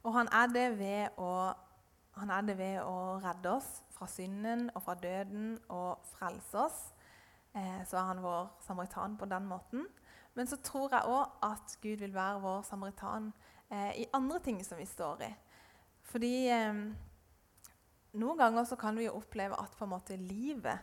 og 0.02 0.14
han 0.14 0.28
er 0.32 0.52
det 0.52 0.68
ved 0.78 1.20
å 1.20 1.52
han 2.18 2.30
er 2.34 2.46
det 2.46 2.58
ved 2.58 2.80
å 2.82 3.18
redde 3.22 3.52
oss 3.56 3.68
fra 3.94 4.08
synden 4.10 4.68
og 4.74 4.82
fra 4.84 4.94
døden 4.98 5.56
og 5.68 6.04
frelse 6.14 6.64
oss. 6.64 6.80
eh, 7.54 7.84
så 7.86 7.96
er 7.96 8.08
han 8.12 8.22
vår 8.22 8.50
samaritan 8.66 9.16
på 9.16 9.26
den 9.26 9.46
måten. 9.46 9.86
Men 10.34 10.46
så 10.46 10.56
tror 10.62 10.92
jeg 10.92 11.08
òg 11.10 11.38
at 11.42 11.78
Gud 11.82 11.98
vil 11.98 12.14
være 12.14 12.40
vår 12.40 12.62
samaritan 12.62 13.32
eh, 13.70 14.02
i 14.02 14.06
andre 14.12 14.38
ting 14.38 14.60
som 14.64 14.78
vi 14.78 14.86
står 14.86 15.22
i. 15.26 15.32
Fordi 16.02 16.34
eh, 16.48 16.82
noen 18.12 18.38
ganger 18.38 18.64
så 18.64 18.76
kan 18.76 18.96
vi 18.96 19.08
jo 19.08 19.16
oppleve 19.18 19.58
at 19.58 19.74
på 19.76 19.84
en 19.84 19.94
måte 19.96 20.16
livet 20.16 20.78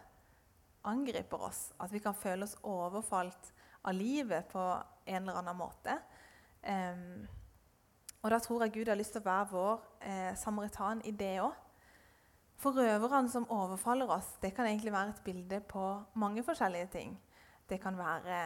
angriper 0.86 1.48
oss. 1.48 1.72
At 1.80 1.94
vi 1.94 2.00
kan 2.00 2.18
føle 2.18 2.46
oss 2.46 2.58
overfalt 2.64 3.54
av 3.86 3.94
livet 3.94 4.50
på 4.52 4.62
en 5.06 5.22
eller 5.22 5.40
annen 5.40 5.58
måte. 5.58 5.98
Um, 6.66 7.26
og 8.26 8.32
da 8.34 8.40
tror 8.42 8.64
jeg 8.64 8.74
Gud 8.74 8.90
har 8.90 8.98
lyst 8.98 9.14
til 9.14 9.22
å 9.22 9.28
være 9.28 9.50
vår 9.52 9.82
eh, 10.02 10.32
samaritan 10.42 11.04
i 11.06 11.12
det 11.14 11.36
òg. 11.46 11.54
For 12.58 12.74
røverne 12.74 13.30
som 13.30 13.46
overfaller 13.54 14.10
oss, 14.10 14.32
det 14.42 14.50
kan 14.58 14.66
egentlig 14.66 14.94
være 14.96 15.14
et 15.14 15.22
bilde 15.28 15.60
på 15.70 15.84
mange 16.18 16.42
forskjellige 16.48 16.88
ting. 16.96 17.12
Det 17.70 17.78
kan 17.84 17.94
være 18.00 18.40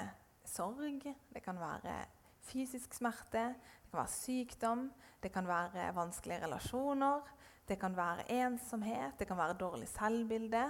sorg, 0.44 1.06
det 1.32 1.44
kan 1.46 1.62
være 1.62 1.96
fysisk 2.50 2.98
smerte, 2.98 3.46
det 3.56 3.94
kan 3.94 4.02
være 4.02 4.16
sykdom, 4.18 4.84
det 5.24 5.32
kan 5.32 5.48
være 5.48 5.88
vanskelige 5.96 6.44
relasjoner, 6.44 7.32
det 7.70 7.80
kan 7.80 7.96
være 7.96 8.28
ensomhet, 8.36 9.16
det 9.20 9.32
kan 9.32 9.40
være 9.40 9.58
dårlig 9.64 9.88
selvbilde. 9.88 10.66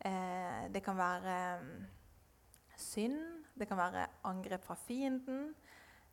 Eh, 0.00 0.66
det 0.74 0.82
kan 0.82 0.98
være 0.98 1.60
um, 1.60 1.86
synd, 2.76 3.44
det 3.54 3.68
kan 3.68 3.78
være 3.78 4.08
angrep 4.24 4.64
fra 4.64 4.74
fienden. 4.74 5.52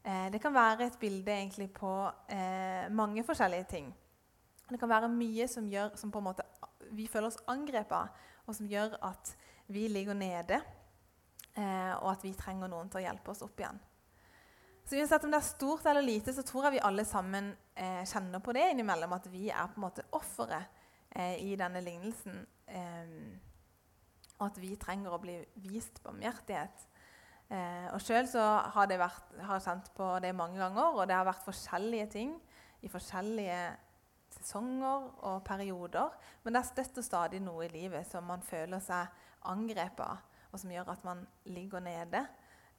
Eh, 0.07 0.27
det 0.31 0.39
kan 0.41 0.55
være 0.55 0.87
et 0.87 0.99
bilde 0.99 1.33
egentlig 1.33 1.67
på 1.75 1.91
eh, 2.31 2.87
mange 2.91 3.23
forskjellige 3.27 3.67
ting. 3.69 3.91
Det 4.69 4.79
kan 4.79 4.89
være 4.89 5.11
mye 5.11 5.47
som 5.51 5.67
gjør 5.67 5.95
som 5.99 6.11
på 6.11 6.21
en 6.21 6.29
måte 6.29 6.47
vi 6.95 7.07
føler 7.11 7.27
oss 7.27 7.41
angrepet 7.51 8.23
og 8.47 8.55
som 8.55 8.67
gjør 8.71 8.95
at 9.03 9.33
vi 9.67 9.87
ligger 9.91 10.15
nede, 10.15 10.61
eh, 11.57 11.93
og 11.99 12.11
at 12.13 12.23
vi 12.23 12.33
trenger 12.39 12.71
noen 12.71 12.89
til 12.89 13.01
å 13.01 13.05
hjelpe 13.09 13.33
oss 13.33 13.43
opp 13.43 13.59
igjen. 13.59 13.79
Så 14.87 14.95
uansett 14.95 15.25
om 15.27 15.33
det 15.33 15.41
er 15.41 15.49
stort 15.49 15.87
eller 15.91 16.05
lite, 16.05 16.31
så 16.31 16.45
tror 16.47 16.67
jeg 16.67 16.77
vi 16.77 16.85
alle 16.87 17.03
sammen 17.05 17.49
eh, 17.75 18.05
kjenner 18.07 18.39
på 18.39 18.55
det 18.55 18.69
innimellom, 18.71 19.17
at 19.17 19.27
vi 19.27 19.49
er 19.49 19.67
på 19.67 19.81
en 19.81 19.83
måte 19.83 20.05
offeret 20.15 20.69
eh, 21.11 21.35
i 21.43 21.57
denne 21.59 21.81
lignelsen. 21.83 22.39
Eh, 22.71 23.17
og 24.37 24.45
at 24.47 24.61
vi 24.61 24.77
trenger 24.79 25.11
å 25.11 25.19
bli 25.19 25.41
vist 25.65 25.99
barmhjertighet. 26.05 26.87
Eh, 27.47 27.87
og 27.95 28.01
Sjøl 28.03 28.27
har 28.35 28.91
jeg 28.91 29.63
kjent 29.63 29.91
på 29.95 30.07
det 30.23 30.33
mange 30.35 30.59
ganger, 30.59 30.97
og 30.97 31.07
det 31.07 31.15
har 31.15 31.27
vært 31.27 31.45
forskjellige 31.45 32.07
ting 32.17 32.33
i 32.83 32.89
forskjellige 32.91 33.59
sesonger 34.35 35.07
og 35.29 35.43
perioder. 35.47 36.09
Men 36.43 36.53
det 36.53 36.61
er 36.61 36.69
støtt 36.71 36.99
og 36.99 37.07
stadig 37.07 37.41
noe 37.43 37.65
i 37.65 37.71
livet 37.71 38.07
som 38.09 38.27
man 38.27 38.43
føler 38.43 38.83
seg 38.83 39.07
angrepet 39.47 40.03
av, 40.03 40.23
og 40.51 40.59
som 40.59 40.71
gjør 40.73 40.91
at 40.93 41.05
man 41.07 41.23
ligger 41.45 41.83
nede. 41.83 42.25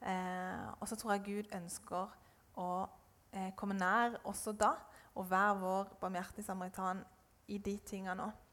Eh, 0.00 0.66
og 0.80 0.88
så 0.88 0.96
tror 0.96 1.16
jeg 1.16 1.26
Gud 1.26 1.54
ønsker 1.56 2.12
å 2.58 2.70
eh, 3.32 3.52
komme 3.56 3.78
nær 3.78 4.20
også 4.28 4.52
da, 4.52 4.74
og 5.18 5.30
være 5.30 5.56
vår 5.62 5.94
barmhjertige 6.00 6.46
samaritan 6.46 7.00
i 7.48 7.58
de 7.58 7.78
tingene 7.88 8.28
òg. 8.28 8.44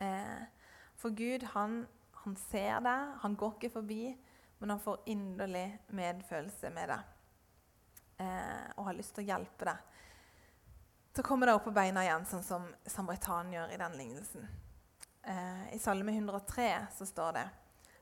Eh, 0.00 0.42
for 1.00 1.14
Gud, 1.16 1.46
han, 1.54 1.84
han 2.24 2.36
ser 2.50 2.82
deg, 2.84 3.14
han 3.22 3.36
går 3.40 3.56
ikke 3.56 3.72
forbi, 3.78 4.02
men 4.60 4.70
han 4.70 4.80
får 4.80 5.00
inderlig 5.08 5.66
medfølelse 5.96 6.70
med 6.74 6.90
deg 6.92 8.24
eh, 8.24 8.66
og 8.76 8.90
har 8.90 8.96
lyst 8.98 9.14
til 9.16 9.24
å 9.24 9.30
hjelpe 9.32 9.68
deg. 9.70 9.86
Så 11.16 11.24
kommer 11.26 11.48
det 11.48 11.54
opp 11.56 11.64
på 11.66 11.74
beina 11.74 12.04
igjen, 12.04 12.26
sånn 12.28 12.44
som 12.44 12.66
samaritan 12.86 13.50
gjør 13.52 13.72
i 13.72 13.78
den 13.80 13.96
lignelsen. 13.98 14.44
Eh, 15.22 15.64
I 15.74 15.78
Salme 15.80 16.12
103 16.12 16.68
så 16.98 17.08
står 17.08 17.32
det 17.38 17.46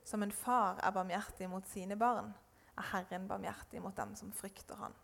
som 0.05 0.23
en 0.23 0.33
far 0.35 0.81
er 0.83 0.95
barmhjertig 0.95 1.49
mot 1.51 1.67
sine 1.71 1.97
barn, 2.01 2.33
er 2.75 2.91
Herren 2.91 3.29
barmhjertig 3.31 3.83
mot 3.85 3.97
dem 3.97 4.15
som 4.19 4.33
frykter 4.35 4.83
Han. 4.83 4.97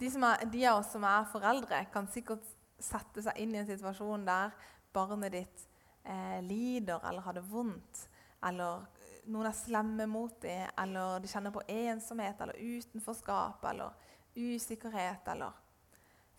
De, 0.00 0.08
er, 0.08 0.46
de, 0.50 0.64
av 0.66 0.80
oss 0.80 0.92
som 0.94 1.04
er 1.04 1.28
foreldre, 1.30 1.84
kan 1.92 2.08
sikkert 2.10 2.48
sette 2.82 3.22
seg 3.22 3.38
inn 3.38 3.52
i 3.54 3.60
en 3.60 3.68
situasjon 3.68 4.24
der 4.26 4.56
barnet 4.94 5.36
ditt 5.36 5.66
eh, 6.04 6.40
lider 6.42 7.04
eller 7.08 7.26
har 7.26 7.36
det 7.36 7.44
vondt, 7.46 8.06
eller 8.42 8.86
noen 9.30 9.48
er 9.48 9.56
slemme 9.56 10.06
mot 10.10 10.34
dem, 10.42 10.66
eller 10.82 11.20
de 11.22 11.30
kjenner 11.30 11.54
på 11.54 11.62
ensomhet 11.70 12.40
eller 12.42 12.58
utenforskap 12.58 13.64
eller 13.70 13.94
usikkerhet 14.34 15.28
eller 15.34 15.58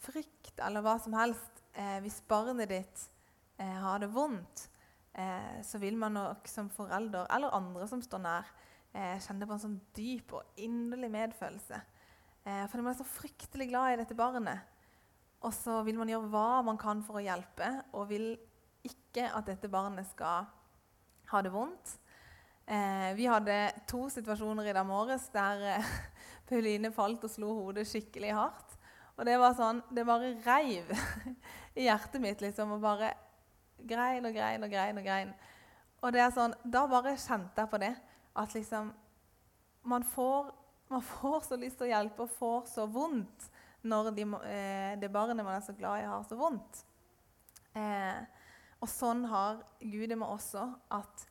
frykt 0.04 0.60
eller 0.60 0.84
hva 0.84 0.98
som 1.00 1.16
helst. 1.18 1.64
Eh, 1.74 2.00
hvis 2.04 2.22
barnet 2.28 2.70
ditt 2.70 3.06
eh, 3.58 3.80
har 3.86 4.02
det 4.04 4.12
vondt, 4.14 4.68
eh, 5.14 5.62
så 5.66 5.80
vil 5.82 5.98
man 5.98 6.18
nok 6.18 6.50
som 6.50 6.70
forelder 6.74 7.30
eller 7.34 7.56
andre 7.56 7.88
som 7.90 8.04
står 8.04 8.24
nær, 8.26 8.52
eh, 8.94 9.16
kjenner 9.24 9.50
på 9.50 9.56
en 9.56 9.64
sånn 9.64 9.80
dyp 9.96 10.36
og 10.38 10.62
inderlig 10.62 11.12
medfølelse. 11.14 11.82
Eh, 12.44 12.66
fordi 12.68 12.84
man 12.84 12.94
er 12.94 13.00
så 13.00 13.08
fryktelig 13.08 13.70
glad 13.72 13.94
i 13.94 14.02
dette 14.04 14.18
barnet. 14.18 14.70
Og 15.44 15.54
så 15.56 15.82
vil 15.84 15.98
man 16.00 16.12
gjøre 16.12 16.30
hva 16.32 16.64
man 16.64 16.80
kan 16.80 17.02
for 17.04 17.20
å 17.20 17.24
hjelpe, 17.24 17.70
og 17.96 18.10
vil 18.12 18.34
ikke 18.84 19.30
at 19.32 19.48
dette 19.48 19.72
barnet 19.72 20.08
skal 20.12 20.48
ha 21.32 21.42
det 21.44 21.52
vondt. 21.54 21.98
Eh, 22.66 23.10
vi 23.18 23.26
hadde 23.28 23.58
to 23.90 24.06
situasjoner 24.12 24.70
i 24.70 24.76
dag 24.76 24.88
morges 24.88 25.26
der 25.34 25.66
eh, 25.74 25.90
Pauline 26.50 26.94
falt 26.96 27.26
og 27.28 27.32
slo 27.32 27.52
hodet 27.58 27.84
skikkelig 27.90 28.32
hardt. 28.38 28.78
Og 29.18 29.28
det 29.28 29.36
var 29.42 29.54
sånn, 29.58 29.82
det 29.94 30.06
bare 30.08 30.32
reiv 30.46 30.90
i 31.80 31.90
hjertet 31.90 32.24
mitt 32.24 32.42
liksom, 32.42 32.72
og 32.78 32.84
bare 32.84 33.12
grein 33.84 34.26
og 34.26 34.34
grein 34.34 34.64
og 34.64 34.72
grein. 34.72 35.00
Og 35.02 35.06
grein. 35.06 35.34
Og 36.04 36.16
det 36.16 36.24
er 36.24 36.34
sånn, 36.36 36.56
da 36.64 36.86
bare 36.92 37.18
kjente 37.20 37.64
jeg 37.64 37.72
på 37.72 37.82
det. 37.84 37.94
At 38.40 38.56
liksom 38.56 38.94
man 39.84 40.08
får, 40.08 40.54
man 40.90 41.04
får, 41.18 41.42
så 41.50 41.60
lyst 41.60 41.82
til 41.82 41.90
å 41.90 41.94
hjelpe 41.94 42.26
og 42.26 42.38
får 42.40 42.72
så 42.72 42.88
vondt 42.88 43.50
når 43.84 44.14
de, 44.16 44.24
eh, 44.48 44.96
det 45.00 45.12
barnet 45.12 45.44
man 45.44 45.58
er 45.58 45.66
så 45.66 45.76
glad 45.76 46.00
i, 46.00 46.08
har 46.08 46.24
så 46.24 46.40
vondt. 46.40 46.86
Eh, 47.76 48.24
og 48.80 48.88
sånn 48.88 49.26
har 49.28 49.60
Gud 49.82 50.08
det 50.12 50.16
med 50.20 50.28
også. 50.28 50.70
At 50.96 51.26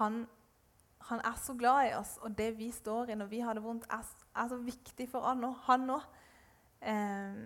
han, 0.00 0.22
han, 1.10 1.22
er 1.26 1.38
så 1.42 1.54
glad 1.58 1.88
i 1.88 1.94
oss, 1.98 2.16
og 2.22 2.36
det 2.38 2.52
vi 2.58 2.70
står 2.72 3.10
i 3.10 3.18
når 3.18 3.30
vi 3.30 3.42
har 3.44 3.58
det 3.58 3.64
vondt, 3.64 3.88
er, 3.90 4.06
er 4.36 4.50
så 4.50 4.58
viktig 4.62 5.08
for 5.10 5.26
han 5.26 5.90
òg. 5.90 6.06
Eh, 6.80 7.40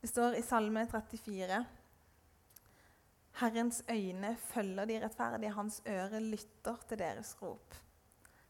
det 0.00 0.08
står 0.08 0.38
i 0.38 0.42
Salme 0.42 0.86
34 0.88 1.60
Herrens 3.40 3.84
øyne 3.90 4.36
følger 4.36 4.84
de 4.84 4.98
rettferdige, 5.04 5.52
hans 5.52 5.82
øre 5.88 6.20
lytter 6.20 6.76
til 6.88 6.98
deres 6.98 7.36
rop. 7.42 7.74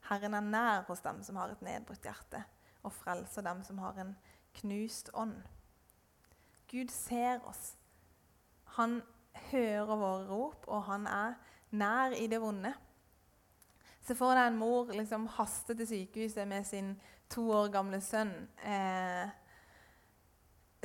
Herren 0.09 0.35
er 0.35 0.40
nær 0.40 0.82
hos 0.88 1.00
dem 1.04 1.23
som 1.23 1.37
har 1.37 1.52
et 1.52 1.62
nedbrutt 1.62 2.02
hjerte, 2.02 2.42
og 2.82 2.92
frelser 2.92 3.44
dem 3.47 3.62
som 3.62 3.78
har 3.78 3.99
en 4.00 4.16
knust 4.54 5.11
ånd. 5.14 5.37
Gud 6.70 6.90
ser 6.90 7.44
oss. 7.47 7.76
Han 8.78 9.02
hører 9.50 9.97
våre 9.97 10.26
rop, 10.28 10.66
og 10.66 10.82
han 10.88 11.06
er 11.06 11.35
nær 11.70 12.16
i 12.18 12.26
det 12.26 12.40
vonde. 12.42 12.73
Se 14.07 14.16
for 14.16 14.35
deg 14.35 14.49
en 14.49 14.59
mor 14.59 14.90
liksom 14.97 15.26
haste 15.37 15.76
til 15.76 15.88
sykehuset 15.88 16.49
med 16.49 16.66
sin 16.66 16.95
to 17.30 17.45
år 17.54 17.69
gamle 17.73 18.00
sønn. 18.02 18.33
Eh, 18.64 19.28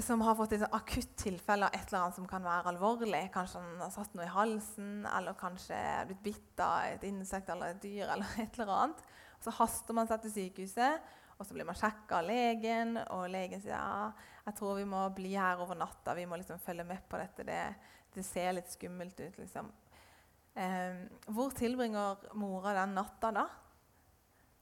som 0.03 0.21
har 0.21 0.35
fått 0.35 0.57
et 0.57 0.65
akutt 0.75 1.13
tilfelle 1.19 1.69
av 1.69 1.75
et 1.75 1.85
eller 1.87 2.01
annet 2.01 2.17
som 2.17 2.27
kan 2.27 2.43
være 2.43 2.73
alvorlig. 2.73 3.21
Kanskje 3.33 3.61
han 3.63 3.79
har 3.79 3.93
satt 3.93 4.15
noe 4.17 4.25
i 4.27 4.33
halsen, 4.33 5.05
eller 5.07 5.37
kanskje 5.39 5.77
er 5.77 6.09
blitt 6.09 6.23
bitt 6.25 6.63
av 6.63 6.89
et 6.89 7.05
insekt 7.07 7.49
eller 7.53 7.71
et 7.71 7.83
dyr. 7.83 8.09
eller 8.13 8.41
et 8.43 8.59
eller 8.59 8.73
annet. 8.75 9.05
Så 9.43 9.53
haster 9.55 9.95
man 9.95 10.09
seg 10.09 10.25
til 10.25 10.33
sykehuset, 10.35 11.13
og 11.35 11.47
så 11.47 11.55
blir 11.55 11.67
man 11.67 11.79
sjekka 11.79 12.19
av 12.19 12.27
legen. 12.27 12.97
Og 13.15 13.29
legen 13.31 13.63
sier 13.63 13.77
ja, 13.77 14.11
jeg 14.45 14.59
tror 14.59 14.81
vi 14.81 14.87
må 14.89 15.05
bli 15.15 15.33
her 15.37 15.63
over 15.63 15.79
natta. 15.79 16.17
Vi 16.17 16.27
må 16.27 16.39
liksom 16.41 16.59
følge 16.63 16.87
med 16.87 17.07
på 17.07 17.19
dette. 17.21 17.47
Det, 17.47 17.61
det 18.15 18.27
ser 18.27 18.51
litt 18.57 18.71
skummelt 18.75 19.19
ut. 19.19 19.39
liksom. 19.39 19.71
Eh, 20.55 21.05
hvor 21.27 21.51
tilbringer 21.51 22.29
mora 22.39 22.73
den 22.77 22.95
natta 22.95 23.31
da? 23.35 23.45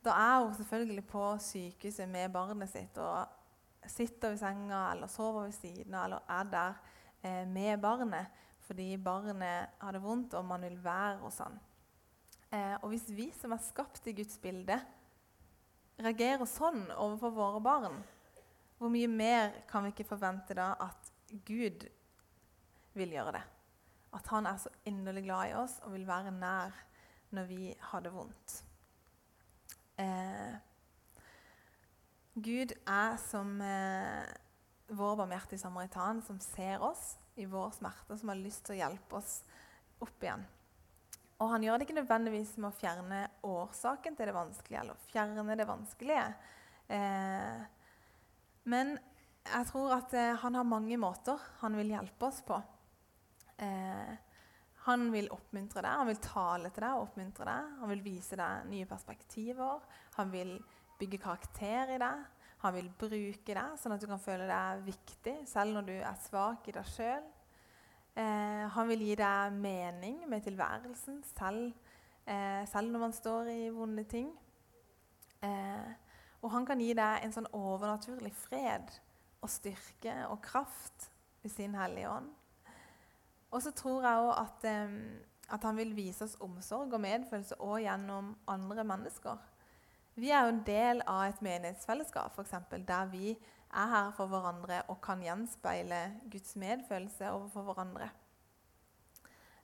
Da 0.03 0.17
er 0.17 0.45
hun 0.45 0.55
selvfølgelig 0.57 1.05
på 1.07 1.27
sykehuset 1.39 2.09
med 2.09 2.33
barnet 2.33 2.69
sitt. 2.69 2.97
og 2.97 3.27
sitter 3.87 4.29
ved 4.29 4.39
senga 4.39 4.91
eller 4.93 5.07
sover 5.11 5.47
ved 5.47 5.55
siden 5.57 5.93
av 5.93 6.05
eller 6.05 6.31
er 6.31 6.49
der 6.51 6.75
eh, 7.23 7.47
med 7.47 7.81
barnet 7.81 8.41
fordi 8.63 8.95
barnet 8.97 9.73
har 9.81 9.91
det 9.91 10.01
vondt 10.03 10.33
og 10.39 10.45
man 10.45 10.61
vil 10.63 10.77
være 10.83 11.17
hos 11.19 11.37
han. 11.43 11.57
Eh, 12.51 12.75
og 12.81 12.93
hvis 12.93 13.09
vi 13.11 13.27
som 13.35 13.51
er 13.51 13.63
skapt 13.63 14.07
i 14.07 14.13
Guds 14.15 14.37
bilde, 14.39 14.77
reagerer 15.99 16.47
sånn 16.47 16.85
overfor 16.95 17.33
våre 17.35 17.59
barn, 17.63 17.97
hvor 18.79 18.91
mye 18.93 19.09
mer 19.11 19.51
kan 19.67 19.83
vi 19.83 19.91
ikke 19.91 20.07
forvente 20.07 20.55
da 20.55 20.73
at 20.79 21.11
Gud 21.45 21.83
vil 22.95 23.17
gjøre 23.17 23.35
det? 23.35 23.43
At 24.13 24.27
han 24.29 24.45
er 24.45 24.59
så 24.61 24.69
inderlig 24.89 25.25
glad 25.25 25.49
i 25.49 25.55
oss 25.57 25.79
og 25.83 25.95
vil 25.95 26.05
være 26.07 26.33
nær 26.35 26.75
når 27.33 27.49
vi 27.49 27.73
har 27.89 28.03
det 28.05 28.13
vondt. 28.13 28.59
Eh, 30.01 30.53
Gud 32.33 32.73
er 32.89 33.17
som 33.21 33.59
eh, 33.61 34.25
vår 34.93 35.15
barmhjertige 35.21 35.61
samaritan 35.61 36.21
som 36.25 36.39
ser 36.41 36.81
oss 36.81 37.15
i 37.35 37.45
vår 37.49 37.71
smerte, 37.77 38.17
som 38.17 38.29
har 38.29 38.41
lyst 38.41 38.65
til 38.65 38.75
å 38.75 38.81
hjelpe 38.83 39.17
oss 39.17 39.39
opp 40.03 40.25
igjen. 40.25 40.45
Og 41.41 41.49
han 41.49 41.63
gjør 41.65 41.79
det 41.79 41.87
ikke 41.87 41.97
nødvendigvis 41.97 42.55
med 42.57 42.69
å 42.69 42.77
fjerne 42.77 43.21
årsaken 43.45 44.17
til 44.17 44.29
det 44.29 44.35
vanskelige, 44.35 44.83
eller 44.83 45.07
fjerne 45.09 45.57
det 45.59 45.67
vanskelige. 45.67 46.27
Eh, 46.93 47.63
men 48.69 48.95
jeg 49.43 49.67
tror 49.71 49.97
at 49.97 50.13
eh, 50.15 50.35
han 50.39 50.55
har 50.55 50.67
mange 50.67 50.97
måter 51.01 51.41
han 51.61 51.75
vil 51.79 51.91
hjelpe 51.95 52.29
oss 52.29 52.39
på. 52.45 52.59
Eh, 53.61 54.13
han 54.83 55.05
vil 55.13 55.29
oppmuntre 55.31 55.83
deg, 55.83 55.99
han 56.01 56.09
vil 56.09 56.23
tale 56.23 56.71
til 56.73 56.83
deg 56.83 56.95
og 56.97 57.05
oppmuntre 57.07 57.47
deg. 57.47 57.75
Han 57.79 57.91
vil 57.93 58.03
vise 58.03 58.39
deg 58.39 58.65
nye 58.71 58.87
perspektiver. 58.89 59.85
Han 60.17 60.33
vil 60.33 60.57
bygge 60.99 61.21
karakter 61.23 61.93
i 61.95 61.99
deg. 62.01 62.25
Han 62.63 62.75
vil 62.77 62.89
bruke 62.95 63.55
deg 63.55 63.79
sånn 63.79 63.95
at 63.95 64.03
du 64.03 64.07
kan 64.07 64.21
føle 64.23 64.47
deg 64.47 64.83
viktig, 64.85 65.37
selv 65.47 65.75
når 65.75 65.87
du 65.87 65.95
er 65.97 66.19
svak 66.23 66.67
i 66.67 66.75
deg 66.75 66.87
sjøl. 66.87 67.25
Eh, 68.13 68.63
han 68.75 68.89
vil 68.91 69.07
gi 69.07 69.15
deg 69.19 69.55
mening 69.57 70.21
med 70.29 70.45
tilværelsen, 70.45 71.23
selv, 71.31 71.73
eh, 72.27 72.61
selv 72.69 72.91
når 72.91 73.03
man 73.07 73.15
står 73.15 73.49
i 73.51 73.69
vonde 73.73 74.03
ting. 74.07 74.29
Eh, 75.43 75.91
og 76.41 76.51
han 76.51 76.65
kan 76.65 76.79
gi 76.79 76.93
deg 76.93 77.23
en 77.23 77.33
sånn 77.35 77.49
overnaturlig 77.55 78.31
fred 78.35 78.91
og 79.41 79.51
styrke 79.51 80.15
og 80.29 80.41
kraft 80.43 81.09
i 81.43 81.51
sin 81.51 81.75
Hellige 81.75 82.11
Ånd. 82.11 82.31
Og 83.53 83.61
så 83.61 83.71
tror 83.77 84.01
jeg 84.01 84.21
òg 84.25 84.31
at, 84.41 84.65
at, 85.53 85.63
han 85.63 85.77
vil 85.77 85.93
vise 85.95 86.25
oss 86.25 86.37
omsorg 86.41 86.93
og 86.93 87.01
medfølelse 87.03 87.59
òg 87.61 87.83
gjennom 87.85 88.31
andre 88.49 88.85
mennesker. 88.89 89.37
Vi 90.17 90.29
er 90.29 90.45
jo 90.45 90.53
en 90.53 90.63
del 90.65 91.01
av 91.09 91.27
et 91.27 91.41
menighetsfellesskap 91.45 92.33
for 92.33 92.45
eksempel, 92.45 92.85
der 92.87 93.05
vi 93.13 93.35
er 93.73 93.87
her 93.89 94.11
for 94.17 94.29
hverandre 94.29 94.81
og 94.89 95.01
kan 95.01 95.21
gjenspeile 95.21 96.01
Guds 96.31 96.55
medfølelse 96.55 97.31
overfor 97.31 97.69
hverandre. 97.69 98.09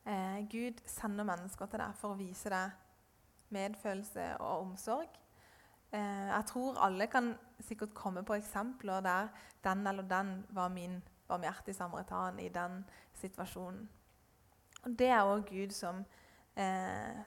Eh, 0.05 0.39
Gud 0.49 0.81
sender 0.89 1.27
mennesker 1.27 1.69
til 1.69 1.81
deg 1.83 1.97
for 1.99 2.13
å 2.13 2.19
vise 2.19 2.49
deg 2.49 2.77
medfølelse 3.53 4.31
og 4.39 4.65
omsorg. 4.67 5.19
Eh, 5.91 6.27
jeg 6.29 6.45
tror 6.49 6.81
alle 6.85 7.09
kan 7.09 7.33
sikkert 7.65 7.93
komme 7.97 8.23
på 8.25 8.37
eksempler 8.37 9.01
der 9.05 9.29
den 9.63 9.87
eller 9.87 10.03
den 10.03 10.45
var 10.49 10.69
min 10.69 11.01
barmhjertig 11.29 11.75
samaritan 11.77 12.39
i 12.41 12.49
den 12.53 12.83
situasjonen. 13.21 13.87
Og 14.83 14.95
Det 14.99 15.09
er 15.11 15.27
òg 15.27 15.45
Gud 15.49 15.73
som 15.75 16.03
eh, 16.55 17.21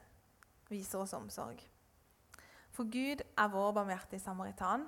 viser 0.69 1.03
oss 1.03 1.13
omsorg. 1.17 1.61
For 2.73 2.89
Gud 2.89 3.21
er 3.21 3.51
vår 3.53 3.73
barmhjertige 3.77 4.21
samaritan, 4.21 4.87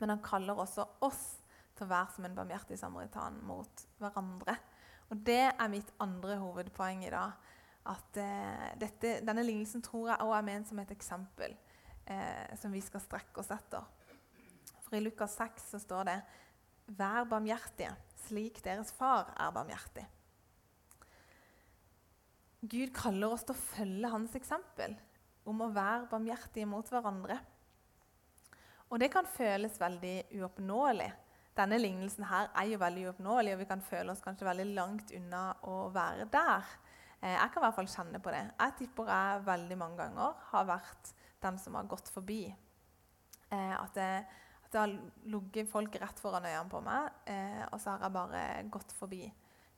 men 0.00 0.12
han 0.12 0.24
kaller 0.24 0.58
også 0.60 0.84
oss 1.04 1.22
til 1.76 1.86
å 1.86 1.92
være 1.92 2.12
som 2.14 2.26
en 2.28 2.36
barmhjertig 2.36 2.76
samaritan 2.78 3.38
mot 3.48 3.86
hverandre. 4.00 4.56
Og 5.10 5.24
Det 5.26 5.46
er 5.48 5.72
mitt 5.72 5.88
andre 6.00 6.36
hovedpoeng 6.38 7.04
i 7.06 7.12
dag. 7.12 7.32
At 7.90 8.16
eh, 8.20 8.76
dette, 8.78 9.20
Denne 9.24 9.42
lignelsen 9.42 9.82
tror 9.82 10.10
jeg 10.10 10.20
også 10.20 10.36
er 10.36 10.46
ment 10.46 10.68
som 10.68 10.78
et 10.82 10.92
eksempel 10.92 11.56
eh, 12.04 12.56
som 12.60 12.72
vi 12.72 12.82
skal 12.84 13.00
strekke 13.00 13.40
oss 13.40 13.50
etter. 13.54 13.86
For 14.84 14.98
I 14.98 15.00
Lukas 15.00 15.38
6 15.40 15.70
så 15.72 15.80
står 15.80 16.10
det 16.10 16.18
Vær 16.98 17.24
barmhjertige, 17.30 17.94
slik 18.26 18.60
deres 18.64 18.92
far 18.96 19.32
er 19.36 19.54
barmhjertig. 19.54 20.06
Gud 22.60 22.92
kaller 22.92 23.32
oss 23.32 23.46
til 23.48 23.56
å 23.56 23.62
følge 23.62 24.12
hans 24.12 24.36
eksempel 24.36 24.94
om 25.48 25.62
å 25.64 25.70
være 25.72 26.10
barmhjertige 26.10 26.68
mot 26.68 26.86
hverandre. 26.92 27.38
Og 28.90 29.00
det 29.00 29.08
kan 29.14 29.28
føles 29.28 29.78
veldig 29.80 30.16
uoppnåelig. 30.40 31.08
Denne 31.56 31.78
lignelsen 31.80 32.26
her 32.28 32.50
er 32.58 32.68
jo 32.70 32.80
veldig 32.80 33.06
uoppnåelig, 33.08 33.54
og 33.54 33.62
vi 33.62 33.68
kan 33.70 33.82
føle 33.84 34.12
oss 34.12 34.22
kanskje 34.24 34.48
veldig 34.48 34.66
langt 34.76 35.12
unna 35.16 35.44
å 35.66 35.76
være 35.94 36.26
der. 36.32 36.68
Eh, 37.20 37.34
jeg 37.34 37.52
kan 37.52 37.62
i 37.62 37.64
hvert 37.66 37.78
fall 37.78 37.90
kjenne 37.90 38.20
på 38.22 38.34
det. 38.34 38.42
Jeg 38.58 38.76
tipper 38.78 39.10
jeg 39.12 39.46
veldig 39.48 39.78
mange 39.80 40.00
ganger 40.02 40.44
har 40.50 40.68
vært 40.68 41.12
den 41.42 41.58
som 41.60 41.76
har 41.78 41.88
gått 41.90 42.10
forbi. 42.12 42.42
Eh, 43.50 43.74
at 43.76 43.96
det, 43.96 44.10
det 44.72 44.78
har 44.78 44.92
ligget 45.24 45.70
folk 45.70 45.96
rett 45.98 46.20
foran 46.22 46.46
øynene 46.46 46.70
på 46.70 46.80
meg, 46.84 47.08
eh, 47.26 47.64
og 47.72 47.80
så 47.80 47.94
har 47.94 48.04
jeg 48.06 48.14
bare 48.14 48.42
gått 48.70 48.92
forbi. 48.94 49.24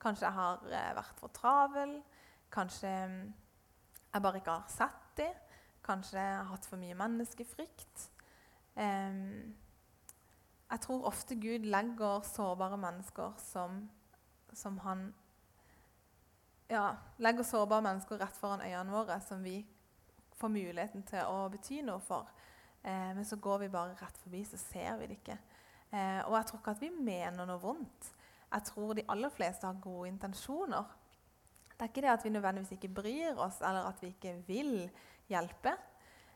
Kanskje 0.01 0.27
jeg 0.27 0.37
har 0.37 0.67
eh, 0.69 0.91
vært 0.97 1.19
for 1.21 1.33
travel. 1.33 1.95
Kanskje 2.53 2.91
mm, 3.09 3.33
jeg 4.13 4.25
bare 4.25 4.41
ikke 4.41 4.57
har 4.59 4.69
sett 4.69 5.17
dem. 5.17 5.41
Kanskje 5.83 6.19
jeg 6.19 6.37
har 6.37 6.51
hatt 6.51 6.67
for 6.69 6.81
mye 6.81 6.97
menneskefrykt. 6.99 8.05
Eh, 8.75 9.19
jeg 10.73 10.81
tror 10.85 11.09
ofte 11.09 11.35
Gud 11.41 11.65
legger 11.69 12.23
sårbare 12.25 12.77
mennesker 12.77 13.33
som, 13.37 13.83
som 14.53 14.77
han 14.85 15.11
ja, 16.69 16.95
legger 17.17 17.43
sårbare 17.43 17.85
mennesker 17.85 18.21
rett 18.21 18.37
foran 18.37 18.61
øynene 18.61 18.93
våre, 18.93 19.19
som 19.21 19.43
vi 19.43 19.59
får 20.37 20.49
muligheten 20.49 21.03
til 21.07 21.29
å 21.29 21.47
bety 21.53 21.81
noe 21.85 22.01
for. 22.01 22.29
Eh, 22.83 23.11
men 23.15 23.25
så 23.25 23.39
går 23.39 23.63
vi 23.63 23.71
bare 23.71 23.95
rett 23.99 24.17
forbi, 24.19 24.43
så 24.45 24.59
ser 24.59 24.97
vi 24.99 25.07
det 25.07 25.21
ikke. 25.21 25.37
Eh, 25.93 26.19
og 26.25 26.35
jeg 26.35 26.49
tror 26.49 26.59
ikke 26.59 26.75
at 26.75 26.83
vi 26.83 26.91
mener 26.91 27.47
noe 27.47 27.61
vondt. 27.61 28.11
Jeg 28.53 28.67
tror 28.69 28.93
de 28.97 29.05
aller 29.09 29.31
fleste 29.33 29.67
har 29.67 29.79
gode 29.81 30.09
intensjoner. 30.11 30.91
Det 31.73 31.79
er 31.79 31.91
ikke 31.91 32.03
det 32.05 32.11
at 32.11 32.25
vi 32.25 32.33
nødvendigvis 32.33 32.75
ikke 32.75 32.91
bryr 32.99 33.39
oss, 33.41 33.61
eller 33.61 33.87
at 33.89 34.01
vi 34.03 34.11
ikke 34.13 34.35
vil 34.47 34.75
hjelpe. 35.31 35.73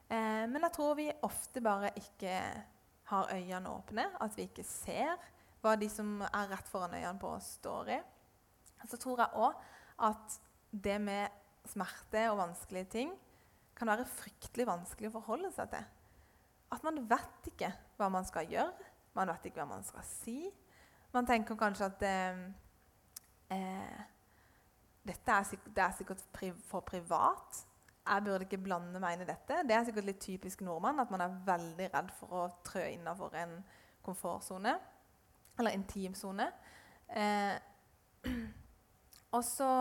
Eh, 0.08 0.46
men 0.48 0.64
jeg 0.64 0.76
tror 0.78 0.96
vi 0.98 1.10
ofte 1.28 1.62
bare 1.62 1.92
ikke 2.00 2.38
har 3.12 3.34
øynene 3.34 3.72
åpne, 3.72 4.08
at 4.22 4.38
vi 4.38 4.48
ikke 4.48 4.66
ser 4.68 5.18
hva 5.62 5.76
de 5.80 5.90
som 5.92 6.22
er 6.28 6.50
rett 6.52 6.70
foran 6.72 6.96
øynene 6.96 7.20
på 7.20 7.34
oss, 7.36 7.58
står 7.60 7.92
i. 7.98 8.00
Så 8.88 9.00
tror 9.02 9.24
jeg 9.24 9.36
òg 9.36 9.62
at 10.08 10.40
det 10.72 11.00
med 11.02 11.44
smerte 11.68 12.28
og 12.32 12.40
vanskelige 12.40 12.92
ting 12.94 13.14
kan 13.76 13.90
være 13.90 14.08
fryktelig 14.10 14.68
vanskelig 14.68 15.10
å 15.10 15.16
forholde 15.18 15.52
seg 15.56 15.72
til 15.74 15.86
at 16.72 16.84
man 16.84 17.00
vet 17.10 17.52
ikke 17.52 17.72
hva 17.98 18.10
man 18.12 18.26
skal 18.28 18.48
gjøre. 18.52 18.92
Man 19.16 19.32
vet 19.32 19.50
ikke 19.50 19.62
hva 19.62 19.70
man 19.72 19.86
skal 19.88 20.06
si. 20.06 20.40
Man 21.14 21.28
tenker 21.28 21.58
kanskje 21.58 21.88
at 21.88 22.04
eh, 22.06 22.42
eh, 23.56 24.02
dette 25.08 25.32
er 25.32 25.48
sikkert, 25.48 25.76
det 25.76 25.84
er 25.84 25.96
sikkert 25.98 26.24
for 26.68 26.80
privat. 26.80 27.64
Jeg 28.08 28.24
burde 28.24 28.46
ikke 28.48 28.60
blande 28.64 29.00
meg 29.00 29.16
inn 29.16 29.24
i 29.26 29.30
dette. 29.30 29.62
Det 29.68 29.76
er 29.76 29.88
sikkert 29.88 30.08
litt 30.08 30.20
typisk 30.24 30.62
nordmann 30.64 31.00
at 31.04 31.12
man 31.12 31.24
er 31.24 31.40
veldig 31.48 31.90
redd 31.94 32.12
for 32.20 32.36
å 32.36 32.44
trø 32.68 32.84
innafor 32.92 33.36
en 33.40 33.58
komfortsone. 34.06 34.76
Eller 35.60 35.76
intimsone. 35.76 36.52
Eh, 37.08 37.56
og 39.36 39.44
så, 39.44 39.72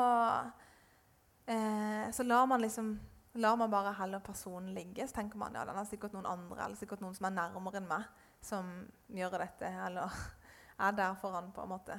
eh, 1.46 2.06
så 2.12 2.26
lar 2.26 2.46
man 2.46 2.62
liksom 2.62 2.94
lar 3.40 3.56
man 3.56 3.70
bare 3.70 3.94
heller 3.98 4.22
personen 4.24 4.74
ligge. 4.74 5.06
Så 5.08 5.18
tenker 5.18 5.38
man 5.40 5.54
ja, 5.56 5.64
den 5.68 5.78
er 5.78 5.88
sikkert 5.88 6.14
noen 6.16 6.28
andre 6.30 6.64
eller 6.64 6.78
sikkert 6.78 7.02
noen 7.04 7.16
som 7.16 7.28
er 7.28 7.36
nærmere 7.36 7.80
enn 7.80 7.88
meg, 7.90 8.04
som 8.44 8.68
gjør 9.12 9.38
dette, 9.42 9.70
eller 9.86 10.12
er 10.86 10.98
der 10.98 11.16
foran, 11.20 11.52
på 11.54 11.64
en 11.64 11.72
måte. 11.72 11.98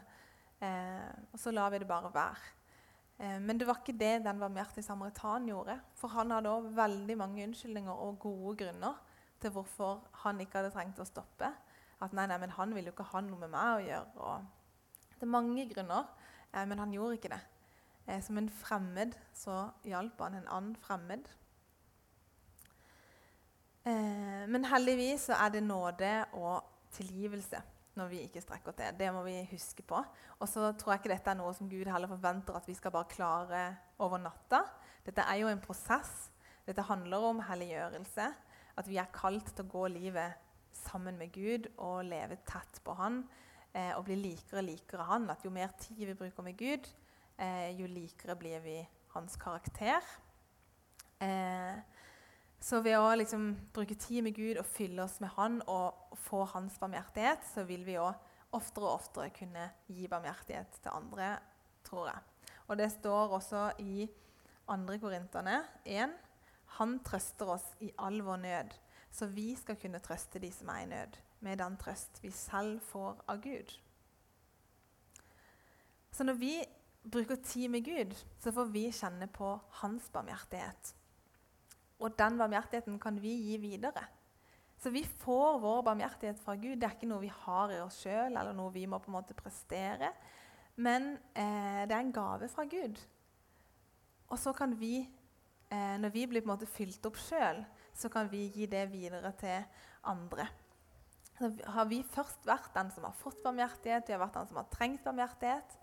Eh, 0.64 1.10
og 1.34 1.42
så 1.42 1.54
lar 1.54 1.74
vi 1.74 1.82
det 1.84 1.90
bare 1.90 2.14
være. 2.14 2.54
Eh, 3.18 3.38
men 3.42 3.58
det 3.58 3.68
var 3.68 3.82
ikke 3.82 3.98
det 3.98 4.24
den 4.26 4.40
barmhjertige 4.42 4.86
samaritan 4.86 5.48
gjorde. 5.50 5.80
For 5.98 6.14
han 6.14 6.34
hadde 6.34 6.54
òg 6.54 6.72
veldig 6.78 7.18
mange 7.20 7.46
unnskyldninger 7.48 8.04
og 8.06 8.20
gode 8.26 8.58
grunner 8.64 9.02
til 9.42 9.54
hvorfor 9.54 10.06
han 10.24 10.42
ikke 10.42 10.62
hadde 10.62 10.74
trengt 10.74 11.02
å 11.02 11.08
stoppe. 11.08 11.52
At 12.02 12.14
nei, 12.14 12.28
nei, 12.30 12.38
men 12.42 12.54
han 12.54 12.74
ville 12.76 12.92
jo 12.92 12.96
ikke 12.96 13.10
ha 13.12 13.22
noe 13.26 13.42
med 13.42 13.54
meg 13.54 13.76
å 13.76 13.86
gjøre. 13.86 14.26
Og 14.26 15.14
det 15.18 15.26
er 15.26 15.34
mange 15.34 15.66
grunner, 15.70 16.10
eh, 16.54 16.66
men 16.66 16.82
han 16.82 16.94
gjorde 16.94 17.20
ikke 17.20 17.34
det. 17.34 17.44
Eh, 18.08 18.22
som 18.24 18.38
en 18.40 18.50
fremmed 18.50 19.16
så 19.36 19.68
hjalp 19.84 20.22
han 20.24 20.40
en 20.40 20.48
annen 20.48 20.76
fremmed. 20.80 21.28
Eh, 23.88 24.44
men 24.48 24.68
heldigvis 24.68 25.28
så 25.28 25.40
er 25.42 25.52
det 25.52 25.64
nåde 25.66 26.12
og 26.40 26.64
tilgivelse 26.96 27.60
når 27.98 28.12
vi 28.12 28.22
ikke 28.24 28.44
strekker 28.44 28.76
til. 28.78 28.96
Det 29.00 29.10
må 29.14 29.24
vi 29.26 29.42
huske 29.52 29.84
på. 29.84 30.00
Og 30.40 30.50
så 30.50 30.72
tror 30.78 30.94
jeg 30.94 31.02
ikke 31.02 31.14
dette 31.16 31.34
er 31.34 31.40
noe 31.40 31.54
som 31.58 31.70
Gud 31.70 31.90
heller 31.90 32.12
forventer 32.12 32.58
at 32.58 32.68
vi 32.70 32.76
skal 32.78 32.94
bare 32.94 33.10
klare 33.12 33.64
over 34.04 34.22
natta. 34.22 34.62
Dette 35.06 35.26
er 35.26 35.42
jo 35.42 35.50
en 35.52 35.64
prosess. 35.64 36.30
Dette 36.68 36.86
handler 36.86 37.26
om 37.26 37.42
helliggjørelse. 37.48 38.28
At 38.78 38.88
vi 38.88 39.00
er 39.02 39.10
kalt 39.16 39.50
til 39.50 39.66
å 39.66 39.72
gå 39.72 39.88
livet 39.96 40.38
sammen 40.78 41.18
med 41.18 41.34
Gud 41.34 41.66
og 41.76 42.06
leve 42.06 42.38
tett 42.48 42.80
på 42.86 42.94
Han. 43.00 43.24
Eh, 43.74 43.92
og 43.98 44.06
bli 44.08 44.20
likere 44.20 44.62
og 44.62 44.70
likere 44.70 45.10
Han. 45.10 45.30
At 45.34 45.44
jo 45.44 45.52
mer 45.52 45.74
tid 45.82 46.06
vi 46.06 46.18
bruker 46.18 46.46
med 46.46 46.60
Gud, 46.60 46.86
eh, 47.38 47.72
jo 47.80 47.88
likere 47.90 48.36
blir 48.36 48.60
vi 48.64 48.78
hans 49.14 49.38
karakter. 49.40 50.04
Eh, 51.20 51.78
så 52.60 52.82
ved 52.82 52.98
å 52.98 53.14
liksom, 53.18 53.52
bruke 53.74 53.96
tid 53.96 54.26
med 54.26 54.36
Gud 54.38 54.58
og 54.58 54.66
fylle 54.66 55.04
oss 55.06 55.20
med 55.22 55.34
Han 55.38 55.60
og 55.70 56.18
få 56.26 56.44
hans 56.54 56.78
barmhjertighet, 56.82 57.46
så 57.54 57.66
vil 57.70 57.86
vi 57.86 58.00
òg 58.02 58.18
oftere 58.58 58.88
og 58.88 59.02
oftere 59.02 59.34
kunne 59.36 59.70
gi 59.92 60.08
barmhjertighet 60.10 60.80
til 60.82 60.94
andre, 60.94 61.36
tror 61.86 62.10
jeg. 62.10 62.54
Og 62.68 62.80
det 62.80 62.90
står 62.92 63.36
også 63.38 63.68
i 63.84 64.08
2. 64.68 64.98
Korinterne 65.00 65.62
1. 65.86 66.16
Han 66.78 66.98
trøster 67.06 67.54
oss 67.54 67.68
i 67.80 67.92
all 68.04 68.20
vår 68.26 68.42
nød, 68.44 68.74
så 69.12 69.30
vi 69.32 69.54
skal 69.56 69.78
kunne 69.80 70.02
trøste 70.04 70.42
de 70.44 70.52
som 70.52 70.70
er 70.74 70.84
i 70.84 70.90
nød, 70.92 71.20
med 71.40 71.62
den 71.62 71.78
trøst 71.80 72.20
vi 72.24 72.32
selv 72.34 72.82
får 72.90 73.22
av 73.30 73.40
Gud. 73.42 73.78
Så 76.12 76.26
når 76.26 76.34
vi 76.42 76.54
bruker 77.12 77.40
tid 77.44 77.70
med 77.72 77.86
Gud, 77.86 78.14
så 78.40 78.52
får 78.54 78.70
vi 78.74 78.88
kjenne 78.92 79.28
på 79.32 79.54
hans 79.82 80.10
barmhjertighet. 80.14 80.94
Og 82.04 82.14
den 82.18 82.38
barmhjertigheten 82.38 83.00
kan 83.02 83.18
vi 83.22 83.34
gi 83.48 83.58
videre. 83.62 84.04
Så 84.78 84.92
vi 84.94 85.02
får 85.24 85.60
vår 85.64 85.82
barmhjertighet 85.88 86.40
fra 86.40 86.54
Gud. 86.56 86.78
Det 86.78 86.86
er 86.86 86.98
ikke 86.98 87.10
noe 87.10 87.24
vi 87.24 87.34
har 87.34 87.74
i 87.74 87.80
oss 87.82 88.04
sjøl, 88.04 88.36
eller 88.36 88.54
noe 88.54 88.74
vi 88.76 88.86
må 88.90 89.00
på 89.02 89.10
en 89.10 89.18
måte 89.18 89.38
prestere. 89.38 90.12
Men 90.78 91.16
eh, 91.34 91.88
det 91.90 91.96
er 91.96 92.04
en 92.04 92.14
gave 92.14 92.50
fra 92.54 92.68
Gud. 92.70 93.02
Og 94.30 94.38
så 94.38 94.54
kan 94.54 94.76
vi, 94.78 95.00
eh, 95.72 95.96
når 95.98 96.14
vi 96.14 96.28
blir 96.30 96.46
på 96.46 96.52
en 96.52 96.54
måte 96.54 96.70
fylt 96.70 97.10
opp 97.10 97.18
sjøl, 97.18 97.64
så 97.98 98.12
kan 98.14 98.30
vi 98.30 98.46
gi 98.54 98.70
det 98.70 98.86
videre 98.92 99.34
til 99.40 99.66
andre. 100.06 100.46
Så 101.38 101.50
har 101.74 101.90
vi 101.90 102.04
først 102.06 102.46
vært 102.46 102.70
den 102.76 102.94
som 102.94 103.08
har 103.08 103.18
fått 103.18 103.42
barmhjertighet, 103.46 104.06
vi 104.06 104.14
har 104.14 104.22
vært 104.22 104.38
den 104.38 104.52
som 104.52 104.62
har 104.62 104.70
trengt 104.74 105.04
barmhjertighet, 105.06 105.78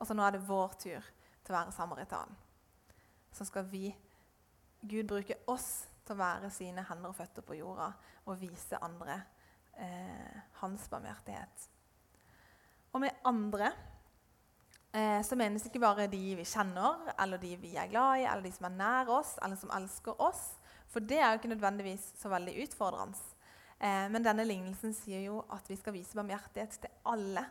og 0.00 0.08
så 0.08 0.16
nå 0.16 0.24
er 0.24 0.36
det 0.36 0.46
vår 0.48 0.76
tur 0.80 1.10
til 1.44 1.52
å 1.52 1.58
være 1.58 1.74
samaritan. 1.76 2.32
Så 3.36 3.44
skal 3.46 3.66
vi, 3.68 3.90
Gud 4.80 5.10
bruke 5.10 5.36
oss 5.52 5.84
til 6.06 6.16
å 6.16 6.20
være 6.22 6.50
sine 6.52 6.84
hender 6.88 7.12
og 7.12 7.18
føtter 7.18 7.44
på 7.46 7.58
jorda 7.58 7.90
og 8.24 8.40
vise 8.40 8.80
andre 8.82 9.20
eh, 9.76 10.40
hans 10.62 10.88
barmhjertighet. 10.90 11.68
Og 12.90 13.04
med 13.04 13.20
andre 13.28 13.70
eh, 14.96 15.20
så 15.26 15.38
menes 15.38 15.68
ikke 15.68 15.82
bare 15.82 16.08
de 16.10 16.22
vi 16.40 16.48
kjenner, 16.48 17.12
eller 17.20 17.42
de 17.42 17.52
vi 17.60 17.76
er 17.78 17.92
glad 17.92 18.22
i, 18.22 18.26
eller 18.26 18.48
de 18.48 18.54
som 18.56 18.70
er 18.70 18.78
nær 18.78 19.12
oss, 19.20 19.36
eller 19.44 19.60
som 19.60 19.72
elsker 19.76 20.16
oss. 20.22 20.46
For 20.90 21.04
det 21.04 21.20
er 21.20 21.30
jo 21.30 21.42
ikke 21.42 21.52
nødvendigvis 21.52 22.08
så 22.18 22.32
veldig 22.32 22.56
utfordrende. 22.64 23.20
Eh, 23.78 24.08
men 24.10 24.24
denne 24.24 24.48
lignelsen 24.48 24.96
sier 24.96 25.22
jo 25.28 25.44
at 25.52 25.68
vi 25.70 25.78
skal 25.78 25.94
vise 25.94 26.16
barmhjertighet 26.18 26.80
til 26.82 26.98
alle 27.12 27.46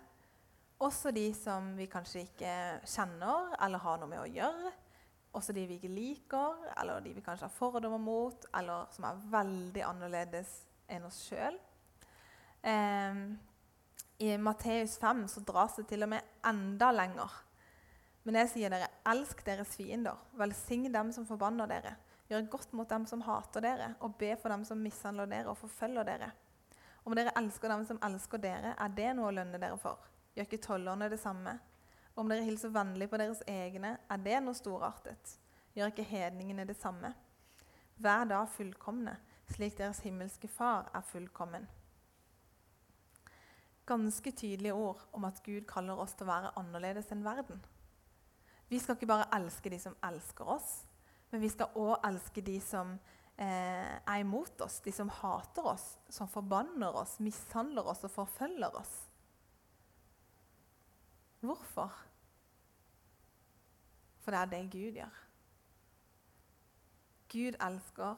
også 0.79 1.11
de 1.11 1.25
som 1.35 1.73
vi 1.77 1.89
kanskje 1.91 2.23
ikke 2.23 2.53
kjenner 2.87 3.51
eller 3.59 3.83
har 3.83 3.99
noe 3.99 4.11
med 4.11 4.21
å 4.23 4.29
gjøre. 4.31 4.71
Også 5.35 5.53
de 5.53 5.65
vi 5.69 5.77
ikke 5.77 5.91
liker, 5.91 6.63
eller 6.79 7.03
de 7.05 7.13
vi 7.13 7.23
kanskje 7.25 7.45
har 7.45 7.53
fordommer 7.53 8.01
mot, 8.01 8.47
eller 8.57 8.87
som 8.95 9.05
er 9.05 9.19
veldig 9.29 9.83
annerledes 9.85 10.55
enn 10.89 11.05
oss 11.05 11.19
sjøl. 11.27 11.59
Eh, 12.65 13.21
I 14.25 14.31
Matteus 14.41 14.97
5 14.99 15.27
så 15.29 15.43
dras 15.45 15.77
det 15.77 15.85
til 15.91 16.07
og 16.07 16.13
med 16.15 16.33
enda 16.49 16.89
lenger. 16.95 17.37
Men 18.25 18.41
jeg 18.41 18.51
sier 18.55 18.73
dere, 18.73 18.89
elsk 19.09 19.43
deres 19.45 19.75
fiender, 19.77 20.17
velsign 20.39 20.89
dem 20.93 21.11
som 21.15 21.27
forbanner 21.29 21.69
dere. 21.69 21.95
Gjør 22.29 22.49
godt 22.55 22.73
mot 22.77 22.89
dem 22.89 23.05
som 23.09 23.23
hater 23.25 23.63
dere, 23.65 23.93
og 24.05 24.17
be 24.19 24.35
for 24.39 24.53
dem 24.53 24.65
som 24.67 24.81
mishandler 24.81 25.29
dere 25.29 25.51
og 25.51 25.59
forfølger 25.61 26.07
dere. 26.07 26.31
Om 27.05 27.15
dere 27.17 27.33
elsker 27.39 27.71
dem 27.71 27.85
som 27.89 28.01
elsker 28.05 28.41
dere, 28.41 28.73
er 28.77 28.95
det 28.97 29.13
noe 29.17 29.29
å 29.29 29.35
lønne 29.35 29.61
dere 29.61 29.77
for. 29.81 30.09
Gjør 30.35 30.47
ikke 30.47 30.61
tollerne 30.63 31.09
det 31.11 31.19
samme? 31.21 31.57
Om 32.19 32.29
dere 32.29 32.43
hilser 32.43 32.73
vennlig 32.75 33.09
på 33.09 33.17
deres 33.21 33.41
egne, 33.47 33.95
er 34.09 34.21
det 34.23 34.39
noe 34.43 34.57
storartet? 34.57 35.37
Gjør 35.75 35.91
ikke 35.93 36.07
hedningene 36.09 36.65
det 36.67 36.75
samme? 36.79 37.13
Vær 37.99 38.25
da 38.27 38.45
fullkomne, 38.47 39.17
slik 39.51 39.77
deres 39.79 40.01
himmelske 40.05 40.47
Far 40.51 40.89
er 40.95 41.05
fullkommen. 41.05 41.67
Ganske 43.89 44.31
tydelige 44.31 44.73
ord 44.73 45.01
om 45.13 45.25
at 45.25 45.41
Gud 45.45 45.65
kaller 45.67 45.99
oss 45.99 46.13
til 46.13 46.27
å 46.27 46.31
være 46.33 46.53
annerledes 46.59 47.09
enn 47.11 47.25
verden. 47.25 47.61
Vi 48.69 48.77
skal 48.79 48.95
ikke 48.95 49.09
bare 49.09 49.29
elske 49.33 49.71
de 49.73 49.79
som 49.81 49.95
elsker 50.05 50.47
oss, 50.47 50.83
men 51.31 51.41
vi 51.41 51.49
skal 51.49 51.73
òg 51.77 51.95
elske 52.05 52.43
de 52.45 52.59
som 52.61 52.93
eh, 53.39 53.95
er 53.97 54.19
imot 54.21 54.61
oss, 54.61 54.79
de 54.85 54.93
som 54.93 55.09
hater 55.09 55.71
oss, 55.71 55.95
som 56.09 56.29
forbanner 56.29 56.93
oss, 57.01 57.17
mishandler 57.23 57.87
oss 57.89 58.03
og 58.05 58.13
forfølger 58.13 58.77
oss. 58.77 58.93
Hvorfor? 61.39 61.93
For 64.19 64.31
det 64.31 64.39
er 64.39 64.45
det 64.45 64.63
Gud 64.71 64.97
gjør. 64.99 65.19
Gud 67.29 67.55
elsker, 67.61 68.15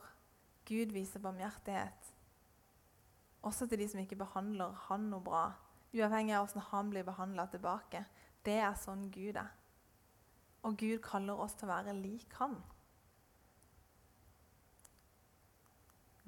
Gud 0.68 0.94
viser 0.94 1.20
barmhjertighet. 1.20 2.14
Også 3.42 3.68
til 3.68 3.80
de 3.80 3.88
som 3.90 4.00
ikke 4.00 4.16
behandler 4.16 4.74
han 4.88 5.10
noe 5.12 5.24
bra, 5.26 5.46
uavhengig 5.94 6.36
av 6.38 6.46
hvordan 6.46 6.68
han 6.70 6.92
blir 6.94 7.06
behandla 7.08 7.46
tilbake. 7.52 8.06
Det 8.46 8.58
er 8.62 8.78
sånn 8.80 9.10
Gud 9.12 9.40
er. 9.42 9.50
Og 10.64 10.78
Gud 10.78 11.02
kaller 11.06 11.42
oss 11.42 11.58
til 11.58 11.68
å 11.68 11.74
være 11.74 11.98
lik 11.98 12.34
han. 12.40 12.56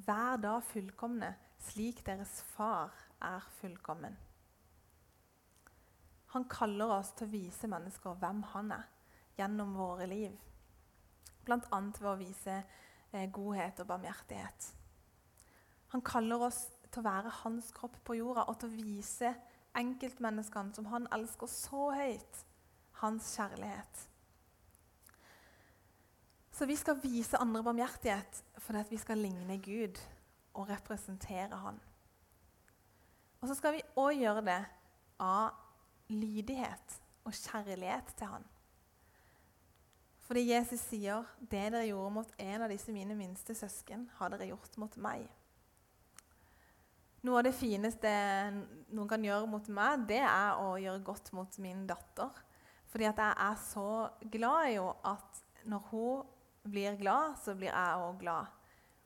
Vær 0.03 0.37
da 0.41 0.57
fullkomne, 0.73 1.31
slik 1.63 2.01
deres 2.05 2.41
far 2.55 2.91
er 3.23 3.45
fullkommen. 3.61 4.17
Han 6.33 6.47
kaller 6.49 6.91
oss 6.99 7.11
til 7.17 7.27
å 7.27 7.33
vise 7.33 7.69
mennesker 7.69 8.17
hvem 8.21 8.41
han 8.53 8.71
er, 8.73 8.87
gjennom 9.37 9.75
våre 9.77 10.07
liv. 10.09 10.33
Bl.a. 11.45 11.79
ved 11.79 12.09
å 12.09 12.17
vise 12.17 12.55
eh, 13.11 13.27
godhet 13.33 13.81
og 13.83 13.89
barmhjertighet. 13.91 14.69
Han 15.93 16.01
kaller 16.01 16.47
oss 16.47 16.63
til 16.89 17.03
å 17.03 17.05
være 17.05 17.33
hans 17.43 17.69
kropp 17.75 17.99
på 18.05 18.17
jorda 18.17 18.47
og 18.49 18.57
til 18.61 18.71
å 18.71 18.77
vise 18.77 19.33
enkeltmenneskene 19.77 20.73
som 20.73 20.89
han 20.89 21.05
elsker 21.13 21.49
så 21.49 21.89
høyt, 21.93 22.41
hans 23.01 23.29
kjærlighet. 23.37 24.07
Så 26.53 26.65
vi 26.69 26.77
skal 26.77 26.99
vise 27.01 27.39
andre 27.41 27.63
barmhjertighet 27.65 28.43
fordi 28.61 28.83
vi 28.89 29.01
skal 29.01 29.21
ligne 29.21 29.57
Gud 29.61 29.97
og 30.53 30.69
representere 30.69 31.57
Han. 31.57 31.79
Og 33.41 33.49
så 33.49 33.57
skal 33.57 33.73
vi 33.75 33.85
òg 33.99 34.21
gjøre 34.21 34.43
det 34.45 34.59
av 35.19 35.62
lydighet 36.13 36.99
og 37.23 37.33
kjærlighet 37.33 38.13
til 38.17 38.27
han. 38.27 38.45
Fordi 40.23 40.49
Jesus 40.49 40.79
sier, 40.79 41.23
'Det 41.39 41.71
dere 41.71 41.87
gjorde 41.87 42.13
mot 42.13 42.31
en 42.39 42.61
av 42.61 42.69
disse 42.69 42.91
mine 42.91 43.15
minste 43.15 43.55
søsken, 43.55 44.09
har 44.15 44.29
dere 44.29 44.47
gjort 44.47 44.77
mot 44.77 44.97
meg.' 44.97 45.29
Noe 47.23 47.37
av 47.39 47.43
det 47.43 47.53
fineste 47.55 48.09
noen 48.91 49.07
kan 49.07 49.23
gjøre 49.23 49.47
mot 49.47 49.67
meg, 49.71 50.07
det 50.07 50.19
er 50.19 50.59
å 50.59 50.73
gjøre 50.75 51.03
godt 51.03 51.33
mot 51.33 51.59
min 51.63 51.85
datter. 51.87 52.31
Fordi 52.91 53.05
at 53.07 53.17
jeg 53.17 53.33
er 53.45 53.55
så 53.55 54.09
glad 54.31 54.67
i 54.67 54.73
henne 54.75 54.95
at 55.07 55.39
når 55.63 55.79
hun 55.91 56.25
blir 56.67 56.97
glad, 56.99 57.37
så 57.39 57.55
blir 57.55 57.71
jeg 57.71 58.01
òg 58.03 58.19
glad. 58.19 58.51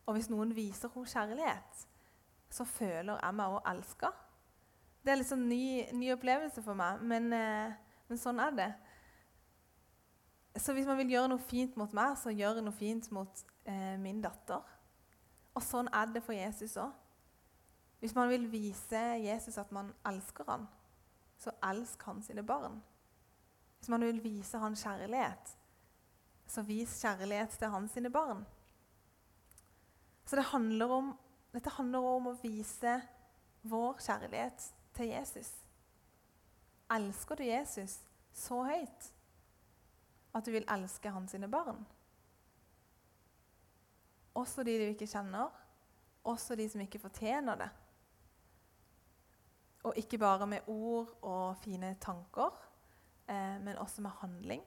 Og 0.05 0.17
hvis 0.17 0.29
noen 0.29 0.55
viser 0.55 0.89
henne 0.89 1.05
kjærlighet, 1.13 1.85
så 2.49 2.65
føler 2.65 3.21
jeg 3.21 3.37
meg 3.37 3.53
òg 3.59 3.69
elska. 3.69 4.11
Det 5.07 5.13
er 5.13 5.21
litt 5.21 5.29
sånn 5.29 5.45
ny, 5.47 5.85
ny 5.95 6.09
opplevelse 6.11 6.59
for 6.65 6.75
meg, 6.75 6.99
men, 7.07 7.29
eh, 7.31 7.75
men, 8.09 8.19
sånn 8.19 8.41
er 8.43 8.55
det. 8.57 8.65
Så 10.59 10.73
hvis 10.75 10.89
man 10.89 10.97
vil 10.99 11.13
gjøre 11.13 11.29
noe 11.31 11.39
fint 11.47 11.77
mot 11.79 11.93
meg, 11.95 12.17
så 12.19 12.33
gjør 12.35 12.59
noe 12.59 12.75
fint 12.75 13.07
mot 13.15 13.43
eh, 13.63 13.95
min 14.03 14.19
datter. 14.19 14.65
Og 15.55 15.63
sånn 15.63 15.87
er 15.95 16.11
det 16.11 16.25
for 16.25 16.35
Jesus 16.35 16.75
òg. 16.83 16.91
Hvis 18.03 18.17
man 18.19 18.27
vil 18.27 18.49
vise 18.51 18.99
Jesus 19.23 19.55
at 19.63 19.71
man 19.71 19.93
elsker 20.11 20.51
han, 20.51 20.67
så 21.39 21.55
elsk 21.69 22.03
han 22.03 22.19
sine 22.25 22.43
barn. 22.43 22.75
Hvis 23.79 23.93
man 23.93 24.03
vil 24.03 24.19
vise 24.19 24.59
han 24.59 24.75
kjærlighet, 24.75 25.53
så 26.51 26.67
vis 26.67 26.99
kjærlighet 26.99 27.55
til 27.55 27.71
han 27.71 27.87
sine 27.87 28.11
barn. 28.11 28.43
Så 30.27 30.35
det 30.35 30.49
handler 30.51 30.99
om, 30.99 31.13
dette 31.55 31.79
handler 31.79 32.11
om 32.11 32.33
å 32.33 32.39
vise 32.43 32.99
vår 33.63 34.03
kjærlighet 34.03 34.73
til 34.97 35.11
Jesus? 35.13 35.51
Elsker 36.91 37.35
du 37.35 37.43
Jesus 37.43 37.99
så 38.33 38.63
høyt 38.63 39.11
at 40.35 40.45
du 40.45 40.51
vil 40.53 40.67
elske 40.69 41.11
hans 41.11 41.33
sine 41.33 41.49
barn? 41.51 41.85
Også 44.37 44.63
de 44.63 44.77
du 44.77 44.85
ikke 44.91 45.09
kjenner, 45.09 45.49
også 46.27 46.55
de 46.55 46.67
som 46.69 46.81
ikke 46.83 47.01
fortjener 47.01 47.57
det. 47.57 47.69
Og 49.87 49.97
ikke 49.97 50.19
bare 50.21 50.47
med 50.47 50.67
ord 50.67 51.13
og 51.21 51.57
fine 51.63 51.95
tanker, 52.01 52.51
eh, 53.29 53.57
men 53.61 53.77
også 53.77 54.01
med 54.01 54.11
handling. 54.21 54.63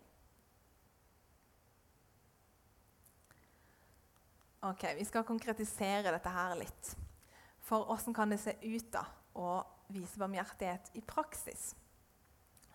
Ok, 4.63 4.85
Vi 4.97 5.05
skal 5.05 5.25
konkretisere 5.25 6.13
dette 6.13 6.29
her 6.29 6.55
litt. 6.55 6.97
For 7.61 7.91
åssen 7.93 8.15
kan 8.15 8.31
det 8.31 8.41
se 8.41 8.57
ut 8.61 8.91
da 8.93 9.05
å 9.39 9.63
vise 9.93 10.19
barmhjertighet 10.21 10.91
i 10.95 11.03
praksis. 11.07 11.75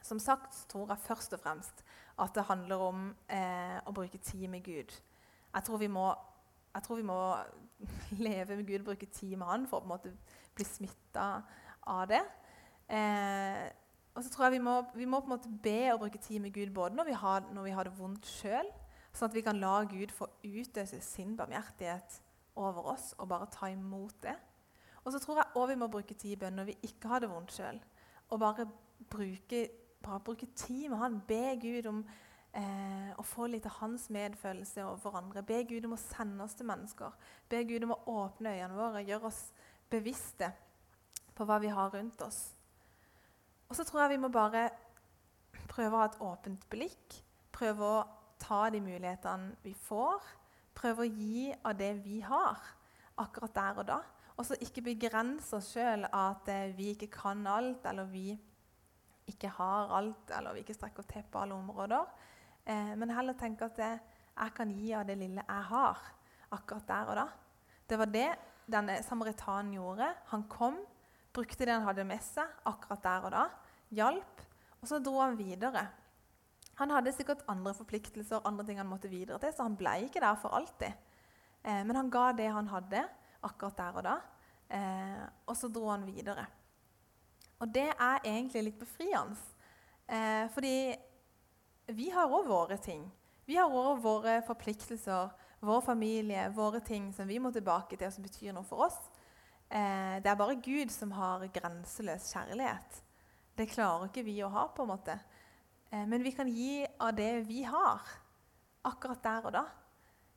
Som 0.05 0.19
sagt 0.21 0.65
tror 0.69 0.91
jeg 0.93 1.05
først 1.07 1.33
og 1.33 1.41
fremst 1.41 1.83
at 2.21 2.35
det 2.35 2.45
handler 2.47 2.83
om 2.85 3.05
eh, 3.27 3.77
å 3.83 3.93
bruke 3.95 4.21
tid 4.23 4.47
med 4.51 4.63
Gud. 4.63 4.93
Jeg 5.55 5.63
tror, 5.67 5.81
må, 5.91 6.05
jeg 6.75 6.85
tror, 6.85 6.99
vi 6.99 7.07
må, 7.07 7.19
leve 8.27 8.59
med 8.59 8.67
Gud 8.67 8.85
bruke 8.85 9.09
tid 9.11 9.35
med 9.37 9.47
Han 9.49 9.65
for 9.67 9.79
å 9.79 9.83
på 9.83 9.89
en 9.89 9.93
måte 9.95 10.13
bli 10.55 10.67
smitta 10.67 11.25
av 11.91 12.05
det. 12.11 12.21
Eh, 12.87 13.65
og 14.15 14.23
så 14.23 14.31
tror 14.31 14.47
jeg 14.47 14.55
vi 14.55 14.63
må, 14.63 14.75
vi 14.95 15.07
må, 15.09 15.19
på 15.19 15.27
en 15.27 15.35
måte 15.35 15.51
be 15.63 15.79
og 15.93 16.05
bruke 16.05 16.21
tid 16.23 16.39
med 16.43 16.53
Gud 16.55 16.71
både 16.75 16.95
når 16.95 17.09
vi 17.09 17.17
har, 17.19 17.47
når 17.51 17.67
vi 17.67 17.73
har 17.75 17.87
det 17.87 17.97
vondt 17.97 18.29
sjøl, 18.29 18.69
sånn 19.11 19.27
at 19.27 19.35
vi 19.35 19.43
kan 19.43 19.59
la 19.59 19.81
Gud 19.89 20.13
få 20.15 20.29
utøse 20.43 21.01
sin 21.03 21.35
barmhjertighet 21.39 22.21
over 22.55 22.93
oss 22.93 23.11
og 23.19 23.27
bare 23.31 23.49
ta 23.51 23.67
imot 23.73 24.15
det. 24.23 24.35
Og 25.05 25.13
så 25.13 25.21
tror 25.21 25.39
jeg 25.39 25.57
òg 25.61 25.69
vi 25.69 25.79
må 25.79 25.87
bruke 25.91 26.17
tid 26.17 26.33
i 26.33 26.39
bønn 26.41 26.57
når 26.57 26.71
vi 26.71 26.77
ikke 26.89 27.11
har 27.11 27.21
det 27.21 27.29
vondt 27.29 27.53
sjøl. 27.53 27.77
Og 28.33 28.41
bare 28.41 28.65
bruke 29.11 29.67
bare 30.05 30.19
bruke 30.19 30.47
tid 30.55 30.89
med 30.89 30.97
han, 30.97 31.21
be 31.27 31.57
Gud 31.61 31.87
om 31.89 32.01
eh, 32.53 33.11
å 33.17 33.23
få 33.25 33.47
litt 33.49 33.65
av 33.65 33.79
hans 33.79 34.09
medfølelse 34.13 34.85
overfor 34.85 35.17
andre. 35.19 35.43
Be 35.45 35.63
Gud 35.67 35.87
om 35.87 35.95
å 35.95 36.01
sende 36.01 36.45
oss 36.45 36.53
til 36.57 36.69
mennesker. 36.69 37.15
Be 37.49 37.63
Gud 37.67 37.87
om 37.87 37.95
å 37.95 38.01
åpne 38.25 38.53
øynene 38.53 38.77
våre, 38.77 39.03
gjøre 39.05 39.31
oss 39.31 39.41
bevisste 39.91 40.51
på 41.35 41.47
hva 41.47 41.59
vi 41.63 41.73
har 41.73 41.93
rundt 41.93 42.21
oss. 42.25 42.41
Og 43.69 43.77
så 43.77 43.85
tror 43.87 44.05
jeg 44.05 44.15
vi 44.15 44.23
må 44.23 44.29
bare 44.33 44.67
prøve 45.71 45.95
å 45.95 46.03
ha 46.03 46.09
et 46.11 46.21
åpent 46.23 46.69
blikk. 46.69 47.19
Prøve 47.55 47.91
å 47.97 48.03
ta 48.41 48.67
de 48.69 48.81
mulighetene 48.83 49.55
vi 49.63 49.73
får. 49.87 50.21
Prøve 50.75 51.05
å 51.05 51.09
gi 51.09 51.49
av 51.63 51.73
det 51.79 51.93
vi 52.03 52.19
har, 52.21 52.61
akkurat 53.23 53.55
der 53.55 53.81
og 53.81 53.87
da. 53.89 53.99
Og 54.35 54.43
så 54.47 54.57
ikke 54.59 54.83
begrense 54.83 55.55
oss 55.55 55.71
sjøl 55.75 56.07
at 56.09 56.49
eh, 56.51 56.73
vi 56.75 56.91
ikke 56.91 57.07
kan 57.13 57.45
alt, 57.47 57.85
eller 57.87 58.09
vi 58.11 58.33
ikke 59.31 59.49
har 59.57 59.93
alt, 59.95 60.31
eller 60.37 60.55
vi 60.55 60.65
ikke 60.65 60.75
strekker 60.75 61.07
til 61.09 61.23
på 61.31 61.41
alle 61.41 61.55
områder. 61.55 62.11
Eh, 62.65 62.91
men 62.99 63.13
heller 63.15 63.37
tenke 63.39 63.69
at 63.69 63.79
eh, 63.79 64.03
jeg 64.35 64.55
kan 64.57 64.73
gi 64.75 64.91
av 64.97 65.05
det 65.07 65.15
lille 65.21 65.43
jeg 65.45 65.67
har, 65.71 66.01
akkurat 66.55 66.87
der 66.89 67.11
og 67.13 67.19
da. 67.21 67.27
Det 67.87 67.99
var 68.01 68.11
det 68.11 68.29
denne 68.71 68.97
samaritanen 69.05 69.75
gjorde. 69.77 70.09
Han 70.33 70.43
kom, 70.51 70.81
brukte 71.33 71.65
det 71.65 71.75
han 71.75 71.87
hadde 71.87 72.07
med 72.07 72.23
seg, 72.25 72.49
akkurat 72.67 73.03
der 73.05 73.27
og 73.29 73.35
da. 73.35 73.45
Hjalp. 73.95 74.43
Og 74.81 74.89
så 74.89 74.99
dro 74.99 75.19
han 75.21 75.37
videre. 75.39 75.87
Han 76.75 76.91
hadde 76.91 77.13
sikkert 77.15 77.45
andre 77.47 77.71
forpliktelser, 77.77 78.43
andre 78.43 78.65
ting 78.67 78.81
han 78.81 78.89
måtte 78.89 79.09
videre 79.09 79.39
til, 79.39 79.53
så 79.55 79.63
han 79.63 79.77
ble 79.79 79.95
ikke 80.09 80.19
der 80.23 80.35
for 80.41 80.57
alltid. 80.57 80.91
Eh, 81.63 81.83
men 81.87 81.95
han 81.95 82.11
ga 82.11 82.31
det 82.35 82.49
han 82.51 82.67
hadde, 82.67 83.05
akkurat 83.45 83.77
der 83.77 83.99
og 83.99 84.05
da. 84.05 84.15
Eh, 84.75 85.25
og 85.45 85.57
så 85.57 85.69
dro 85.71 85.87
han 85.91 86.05
videre. 86.07 86.45
Og 87.61 87.69
det 87.71 87.87
er 87.93 88.23
egentlig 88.23 88.63
litt 88.67 88.79
befriende. 88.79 89.37
Eh, 90.07 90.45
fordi 90.53 90.95
vi 91.95 92.09
har 92.13 92.29
òg 92.29 92.49
våre 92.49 92.77
ting. 92.81 93.05
Vi 93.45 93.57
har 93.57 93.69
òg 93.69 94.01
våre 94.01 94.39
forpliktelser, 94.45 95.29
vår 95.65 95.81
familie, 95.85 96.49
våre 96.53 96.81
ting 96.81 97.11
som 97.13 97.27
vi 97.29 97.39
må 97.39 97.51
tilbake 97.53 97.97
til, 97.97 98.07
og 98.07 98.13
som 98.13 98.25
betyr 98.25 98.53
noe 98.53 98.65
for 98.65 98.87
oss. 98.87 98.97
Eh, 99.69 100.17
det 100.21 100.29
er 100.29 100.37
bare 100.37 100.59
Gud 100.61 100.91
som 100.93 101.13
har 101.15 101.45
grenseløs 101.53 102.29
kjærlighet. 102.33 103.01
Det 103.55 103.69
klarer 103.71 104.09
ikke 104.09 104.25
vi 104.25 104.39
å 104.43 104.51
ha. 104.51 104.67
på 104.67 104.83
en 104.83 104.91
måte. 104.91 105.17
Eh, 105.91 106.05
men 106.05 106.23
vi 106.23 106.33
kan 106.35 106.49
gi 106.49 106.85
av 106.99 107.15
det 107.15 107.45
vi 107.47 107.63
har, 107.63 108.01
akkurat 108.85 109.23
der 109.23 109.49
og 109.49 109.55
da. 109.55 109.65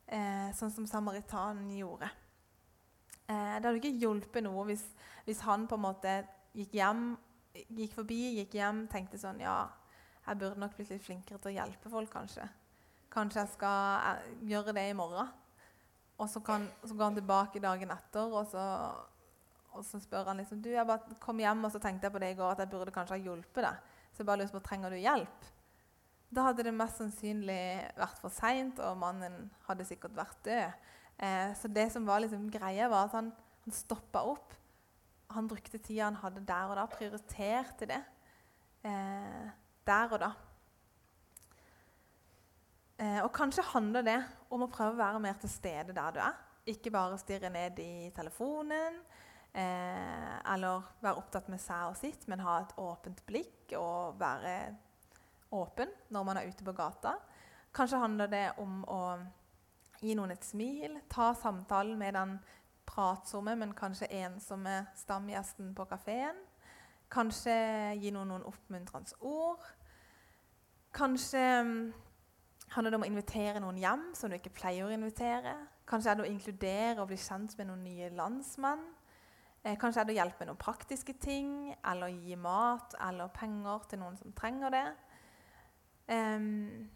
Eh, 0.06 0.48
sånn 0.56 0.72
som 0.72 0.86
samaritanen 0.88 1.68
gjorde. 1.76 2.08
Eh, 3.28 3.56
det 3.58 3.66
hadde 3.68 3.80
ikke 3.80 4.00
hjulpet 4.00 4.44
noe 4.46 4.64
hvis, 4.70 4.84
hvis, 5.26 5.42
han 5.44 5.66
på 5.68 5.76
en 5.76 5.84
måte 5.84 6.14
gikk 6.56 6.78
hjem, 6.78 7.10
gikk 7.76 7.98
forbi, 7.98 8.20
gikk 8.38 8.56
hjem, 8.56 8.86
tenkte 8.92 9.20
sånn 9.20 9.42
Ja, 9.44 9.66
jeg 10.24 10.40
burde 10.40 10.60
nok 10.60 10.76
blitt 10.76 10.92
litt 10.94 11.04
flinkere 11.04 11.40
til 11.42 11.52
å 11.52 11.58
hjelpe 11.58 11.92
folk, 11.92 12.10
kanskje. 12.12 12.46
Kanskje 13.12 13.44
jeg 13.44 13.52
skal 13.56 14.08
eh, 14.14 14.32
gjøre 14.48 14.74
det 14.76 14.88
i 14.88 14.96
morgen. 14.96 15.28
Og 16.18 16.26
så, 16.30 16.40
kan, 16.42 16.64
så 16.82 16.96
går 16.96 17.10
han 17.10 17.20
tilbake 17.20 17.62
dagen 17.62 17.92
etter, 17.94 18.32
og 18.32 18.48
så, 18.50 18.64
og 19.76 19.84
så 19.86 20.00
spør 20.02 20.32
han 20.32 20.40
liksom 20.40 20.64
Du, 20.64 20.72
jeg 20.72 20.88
bare 20.88 21.18
kom 21.22 21.38
hjem 21.38 21.62
og 21.68 21.70
så 21.70 21.78
tenkte 21.82 22.08
jeg 22.08 22.16
på 22.16 22.22
det 22.24 22.32
i 22.32 22.38
går 22.40 22.56
at 22.56 22.64
jeg 22.64 22.72
burde 22.72 22.94
kanskje 22.94 23.14
ha 23.14 23.22
hjulpet 23.22 23.62
deg. 23.68 23.94
Så 24.10 24.24
jeg 24.24 24.30
bare 24.30 24.42
lurer 24.42 24.56
på 24.56 24.64
trenger 24.66 24.90
du 24.94 24.98
hjelp. 24.98 25.46
Da 26.34 26.48
hadde 26.48 26.64
det 26.66 26.74
mest 26.76 26.98
sannsynlig 27.00 27.62
vært 27.96 28.18
for 28.20 28.34
seint, 28.34 28.80
og 28.84 28.98
mannen 29.00 29.46
hadde 29.68 29.86
sikkert 29.88 30.16
vært 30.16 30.40
død. 30.44 30.88
Eh, 31.18 31.54
så 31.58 31.68
det 31.68 31.88
som 31.92 32.06
var 32.06 32.22
liksom 32.22 32.46
greia, 32.50 32.88
var 32.88 33.08
at 33.08 33.16
han, 33.18 33.32
han 33.64 33.74
stoppa 33.74 34.22
opp. 34.22 34.54
Han 35.34 35.48
brukte 35.50 35.78
tida 35.78 36.06
han 36.06 36.20
hadde 36.22 36.44
der 36.46 36.70
og 36.70 36.78
da, 36.78 36.86
prioriterte 36.88 37.88
det 37.90 38.00
eh, 38.86 39.48
der 39.88 40.14
og 40.14 40.22
da. 40.22 40.32
Eh, 42.98 43.20
og 43.22 43.32
kanskje 43.34 43.66
handler 43.74 44.06
det 44.06 44.18
om 44.50 44.64
å 44.64 44.70
prøve 44.72 44.96
å 44.96 45.02
være 45.02 45.22
mer 45.22 45.38
til 45.38 45.52
stede 45.52 45.94
der 45.96 46.14
du 46.14 46.20
er. 46.22 46.38
Ikke 46.68 46.92
bare 46.92 47.18
stirre 47.20 47.50
ned 47.52 47.78
i 47.80 48.10
telefonen 48.16 48.98
eh, 49.52 50.34
eller 50.52 50.86
være 51.00 51.20
opptatt 51.20 51.48
med 51.52 51.62
seg 51.62 51.92
og 51.92 51.96
sitt, 51.98 52.26
men 52.28 52.42
ha 52.44 52.60
et 52.62 52.74
åpent 52.82 53.22
blikk 53.28 53.76
og 53.78 54.18
være 54.20 54.54
åpen 55.54 55.92
når 56.12 56.26
man 56.26 56.40
er 56.40 56.50
ute 56.50 56.66
på 56.66 56.76
gata. 56.76 57.14
Kanskje 57.74 58.02
handler 58.02 58.32
det 58.32 58.46
om 58.60 58.82
å 58.90 59.02
Gi 60.00 60.14
noen 60.14 60.32
et 60.34 60.44
smil. 60.46 60.98
Ta 61.10 61.32
samtalen 61.34 61.98
med 61.98 62.14
den 62.14 62.36
pratsomme, 62.88 63.56
men 63.58 63.74
kanskje 63.76 64.10
ensomme 64.22 64.80
stamgjesten 64.96 65.74
på 65.74 65.86
kafeen. 65.90 66.38
Kanskje 67.10 67.54
gi 68.00 68.12
noen 68.12 68.28
noen 68.32 68.46
oppmuntrende 68.48 69.16
ord. 69.24 69.64
Kanskje 70.94 71.42
mm, 71.64 71.80
handler 72.74 72.92
det 72.92 72.98
om 72.98 73.06
å 73.06 73.10
invitere 73.10 73.62
noen 73.64 73.80
hjem 73.80 74.06
som 74.16 74.30
du 74.30 74.36
ikke 74.36 74.54
pleier 74.56 74.86
å 74.86 74.92
invitere. 74.92 75.54
Kanskje 75.88 76.12
er 76.12 76.18
det 76.18 76.26
å 76.26 76.30
inkludere 76.30 77.02
og 77.02 77.10
bli 77.10 77.18
kjent 77.20 77.56
med 77.58 77.70
noen 77.70 77.84
nye 77.86 78.10
landsmenn. 78.16 78.84
Eh, 79.64 79.76
kanskje 79.80 80.02
er 80.02 80.08
det 80.08 80.14
å 80.14 80.18
hjelpe 80.20 80.42
med 80.42 80.50
noen 80.52 80.60
praktiske 80.60 81.14
ting, 81.20 81.50
eller 81.84 82.12
gi 82.12 82.36
mat 82.38 82.94
eller 83.08 83.32
penger 83.34 83.88
til 83.90 84.02
noen 84.02 84.16
som 84.20 84.32
trenger 84.36 84.72
det. 84.74 84.86
Um, 86.08 86.88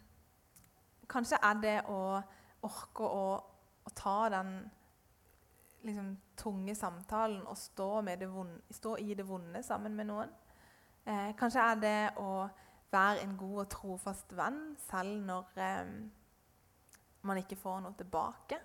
kanskje 1.09 1.37
er 1.43 1.59
det 1.61 1.75
å 1.91 1.99
orker 2.63 3.05
å, 3.07 3.27
å 3.83 3.93
ta 3.97 4.17
den 4.33 4.55
liksom, 5.83 6.09
tunge 6.39 6.75
samtalen 6.77 7.43
og 7.47 7.57
stå, 7.59 7.89
vonde, 8.01 8.59
stå, 8.71 8.97
i 8.97 9.15
det 9.17 9.27
vonde 9.27 9.63
sammen 9.65 9.95
med 9.97 10.09
noen. 10.09 10.33
Eh, 11.03 11.31
kanskje 11.39 11.63
er 11.63 11.79
det 11.81 11.97
å 12.23 12.45
være 12.93 13.23
en 13.23 13.37
god 13.37 13.63
og 13.65 13.71
trofast 13.73 14.35
venn 14.37 14.61
selv 14.85 15.23
når 15.27 15.63
eh, 15.63 15.95
man 17.27 17.39
ikke 17.39 17.59
får 17.59 17.83
noe 17.83 17.97
tilbake. 17.99 18.59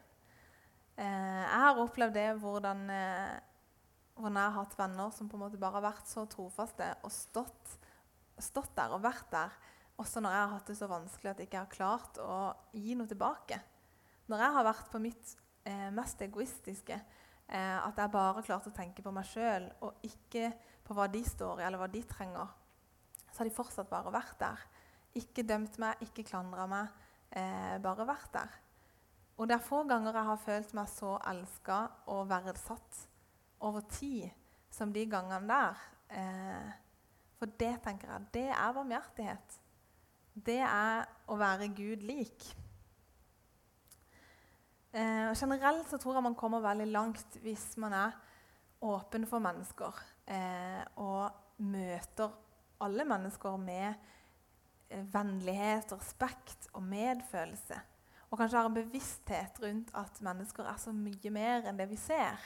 Eh, 0.98 1.42
jeg 1.44 1.62
har 1.62 1.78
opplevd 1.78 2.16
det 2.16 2.28
hvordan, 2.42 2.84
eh, 2.90 3.38
hvordan, 4.18 4.38
jeg 4.40 4.50
har 4.50 4.56
hatt 4.58 4.78
venner 4.78 5.10
som 5.14 5.30
på 5.30 5.38
en 5.38 5.44
måte 5.46 5.60
bare 5.60 5.78
har 5.78 5.88
vært 5.92 6.10
så 6.10 6.26
trofaste 6.30 6.90
og 7.06 7.14
stått, 7.14 7.74
stått 8.38 8.74
der 8.78 8.94
og 8.94 9.04
vært 9.06 9.30
der, 9.34 9.58
også 9.98 10.22
når 10.22 10.34
jeg 10.34 10.42
har 10.42 10.54
hatt 10.54 10.70
det 10.70 10.78
så 10.78 10.88
vanskelig 10.90 11.30
at 11.30 11.40
jeg 11.42 11.50
ikke 11.50 11.62
har 11.64 11.74
klart 11.74 12.18
å 12.22 12.38
gi 12.74 12.94
noe 12.98 13.10
tilbake. 13.10 13.58
Når 14.28 14.44
jeg 14.44 14.54
har 14.56 14.66
vært 14.66 14.90
på 14.92 15.00
mitt 15.00 15.34
eh, 15.68 15.88
mest 15.94 16.20
egoistiske, 16.24 16.98
eh, 17.48 17.76
at 17.80 18.00
jeg 18.00 18.12
bare 18.12 18.44
klarte 18.44 18.70
å 18.70 18.76
tenke 18.76 19.04
på 19.04 19.12
meg 19.14 19.28
sjøl 19.28 19.68
og 19.84 20.04
ikke 20.04 20.50
på 20.84 20.96
hva 20.96 21.08
de 21.12 21.22
står 21.24 21.62
i, 21.62 21.66
eller 21.68 21.80
hva 21.80 21.88
de 21.92 22.02
trenger, 22.08 22.56
så 23.28 23.42
har 23.42 23.48
de 23.48 23.56
fortsatt 23.56 23.90
bare 23.90 24.12
vært 24.12 24.38
der. 24.40 24.64
Ikke 25.20 25.44
dømt 25.48 25.78
meg, 25.80 26.00
ikke 26.04 26.26
klandra 26.28 26.66
meg, 26.68 26.92
eh, 27.32 27.76
bare 27.84 28.08
vært 28.08 28.32
der. 28.36 28.58
Og 29.38 29.48
det 29.48 29.54
er 29.54 29.64
få 29.64 29.84
ganger 29.86 30.16
jeg 30.16 30.28
har 30.28 30.42
følt 30.42 30.74
meg 30.74 30.88
så 30.90 31.14
elska 31.30 31.78
og 32.10 32.28
verdsatt 32.28 33.04
over 33.64 33.84
tid 33.92 34.28
som 34.74 34.92
de 34.92 35.04
gangene 35.06 35.48
der. 35.48 35.84
Eh, 36.10 36.70
for 37.38 37.46
det 37.60 37.76
tenker 37.84 38.10
jeg, 38.10 38.30
det 38.34 38.48
er 38.50 38.74
barmhjertighet. 38.74 39.60
Det 40.34 40.60
er 40.62 41.06
å 41.30 41.36
være 41.38 41.70
Gud 41.74 42.02
lik. 42.06 42.48
Eh, 44.92 45.34
generelt 45.36 45.90
så 45.90 45.98
tror 46.00 46.16
jeg 46.16 46.24
man 46.24 46.38
kommer 46.38 46.64
veldig 46.64 46.86
langt 46.88 47.38
hvis 47.42 47.74
man 47.76 47.92
er 47.92 48.14
åpen 48.80 49.26
for 49.28 49.42
mennesker 49.42 49.98
eh, 50.30 50.84
og 50.96 51.60
møter 51.60 52.32
alle 52.80 53.04
mennesker 53.04 53.56
med 53.60 53.94
eh, 54.88 55.04
vennlighet, 55.12 55.92
respekt 55.92 56.70
og 56.72 56.82
medfølelse. 56.88 57.80
Og 58.30 58.38
kanskje 58.38 58.60
har 58.60 58.68
en 58.68 58.76
bevissthet 58.76 59.60
rundt 59.62 59.92
at 59.96 60.20
mennesker 60.24 60.68
er 60.68 60.80
så 60.80 60.92
mye 60.92 61.32
mer 61.32 61.68
enn 61.68 61.80
det 61.80 61.88
vi 61.90 61.98
ser. 62.00 62.40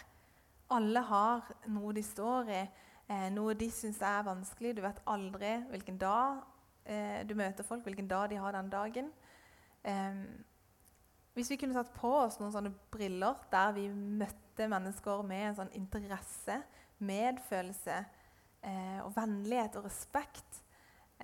Alle 0.72 1.02
har 1.04 1.50
noe 1.70 1.92
de 1.94 2.02
står 2.06 2.50
i, 2.50 2.62
eh, 3.08 3.28
noe 3.34 3.54
de 3.58 3.70
syns 3.70 4.00
er 4.02 4.22
vanskelig. 4.26 4.76
Du 4.76 4.82
vet 4.82 5.02
aldri 5.06 5.56
hvilken 5.70 5.98
dag 6.00 6.42
eh, 6.86 7.20
du 7.28 7.34
møter 7.38 7.66
folk, 7.66 7.84
hvilken 7.86 8.08
dag 8.10 8.30
de 8.30 8.40
har 8.40 8.56
den 8.56 8.70
dagen. 8.72 9.12
Eh, 9.84 10.24
hvis 11.32 11.50
vi 11.52 11.56
kunne 11.56 11.76
tatt 11.76 11.92
på 11.96 12.10
oss 12.26 12.36
noen 12.40 12.52
sånne 12.52 12.72
briller 12.92 13.38
der 13.52 13.72
vi 13.76 13.86
møtte 13.88 14.68
mennesker 14.68 15.22
med 15.24 15.46
en 15.46 15.58
sånn 15.62 15.72
interesse, 15.78 16.58
medfølelse 17.02 17.96
eh, 17.96 19.00
og 19.00 19.14
vennlighet 19.16 19.78
og 19.80 19.88
respekt 19.88 20.60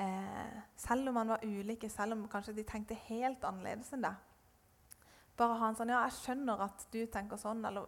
eh, 0.01 0.57
Selv 0.81 1.11
om 1.11 1.21
man 1.21 1.35
var 1.35 1.45
ulike, 1.45 1.91
selv 1.93 2.17
om 2.17 2.25
kanskje 2.33 2.57
de 2.57 2.65
tenkte 2.67 2.97
helt 3.07 3.45
annerledes 3.45 3.93
enn 3.95 4.09
det. 4.09 4.15
Bare 5.39 5.61
ha 5.61 5.71
en 5.71 5.79
sånn 5.79 5.93
Ja, 5.93 6.03
jeg 6.09 6.19
skjønner 6.19 6.67
at 6.67 6.89
du 6.91 7.03
tenker 7.13 7.39
sånn. 7.39 7.61
Eller 7.69 7.87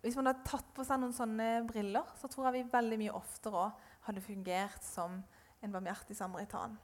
hvis 0.00 0.16
man 0.16 0.32
hadde 0.32 0.48
tatt 0.48 0.72
på 0.74 0.86
seg 0.88 1.02
noen 1.02 1.14
sånne 1.14 1.50
briller, 1.68 2.08
så 2.18 2.32
tror 2.32 2.48
jeg 2.48 2.58
vi 2.58 2.72
veldig 2.72 2.98
mye 3.04 3.16
oftere 3.20 3.68
hadde 4.08 4.24
fungert 4.24 4.86
som 4.86 5.20
en 5.60 5.74
barmhjertig 5.74 6.16
samaritan. 6.16 6.78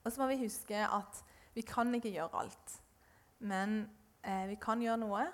Og 0.00 0.08
så 0.08 0.22
må 0.22 0.30
vi 0.32 0.40
huske 0.40 0.80
at 0.80 1.20
vi 1.54 1.62
kan 1.68 1.92
ikke 1.94 2.14
gjøre 2.14 2.40
alt. 2.40 2.80
Men 3.40 3.82
eh, 4.22 4.46
vi 4.50 4.56
kan 4.60 4.82
gjøre 4.82 5.00
noe, 5.00 5.26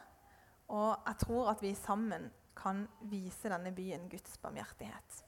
og 0.69 0.91
jeg 1.07 1.23
tror 1.23 1.53
at 1.53 1.63
vi 1.63 1.75
sammen 1.79 2.29
kan 2.57 2.87
vise 3.11 3.51
denne 3.53 3.73
byen 3.75 4.09
Guds 4.11 4.39
barmhjertighet. 4.43 5.23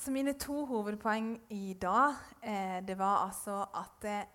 Så 0.00 0.12
mine 0.14 0.32
to 0.40 0.62
hovedpoeng 0.64 1.34
i 1.52 1.74
dag 1.80 2.14
eh, 2.40 2.78
det 2.86 2.96
var 2.98 3.26
altså 3.26 3.58
at 3.76 4.06
eh, 4.08 4.28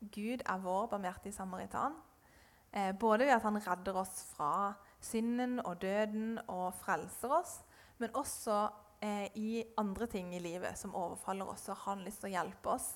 Gud 0.00 0.44
er 0.44 0.60
vår 0.62 0.90
barmhjertige 0.92 1.32
samaritan. 1.32 1.96
Eh, 2.72 2.92
både 2.92 3.24
ved 3.24 3.32
at 3.38 3.42
han 3.42 3.56
redder 3.66 3.96
oss 3.96 4.26
fra 4.34 4.74
synden 5.00 5.60
og 5.64 5.80
døden 5.82 6.38
og 6.48 6.74
frelser 6.74 7.32
oss, 7.38 7.54
men 7.98 8.12
også 8.14 8.68
eh, 9.00 9.26
i 9.34 9.64
andre 9.78 10.06
ting 10.06 10.34
i 10.34 10.42
livet 10.42 10.78
som 10.78 10.94
overfaller 10.94 11.48
oss. 11.48 11.68
Og 11.68 11.80
har 11.86 12.04
lyst 12.04 12.20
til 12.20 12.28
å 12.28 12.34
hjelpe 12.36 12.74
oss 12.74 12.90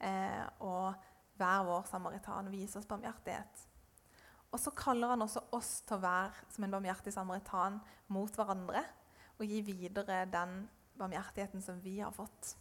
eh, 0.00 0.44
og 0.64 0.94
være 1.38 1.66
vår 1.68 1.88
samaritan 1.90 2.50
og 2.50 2.54
vise 2.54 2.78
oss 2.80 2.88
barmhjertighet. 2.88 3.64
Og 4.52 4.60
så 4.60 4.72
kaller 4.76 5.12
han 5.12 5.24
også 5.24 5.42
oss 5.52 5.82
til 5.86 5.98
å 5.98 6.04
være 6.04 6.46
som 6.52 6.64
en 6.64 6.78
barmhjertig 6.78 7.12
samaritan 7.12 7.80
mot 8.14 8.32
hverandre 8.36 8.84
og 9.38 9.44
gi 9.46 9.60
videre 9.66 10.24
den 10.32 10.62
barmhjertigheten 10.98 11.62
som 11.62 11.82
vi 11.84 11.98
har 12.00 12.14
fått. 12.16 12.56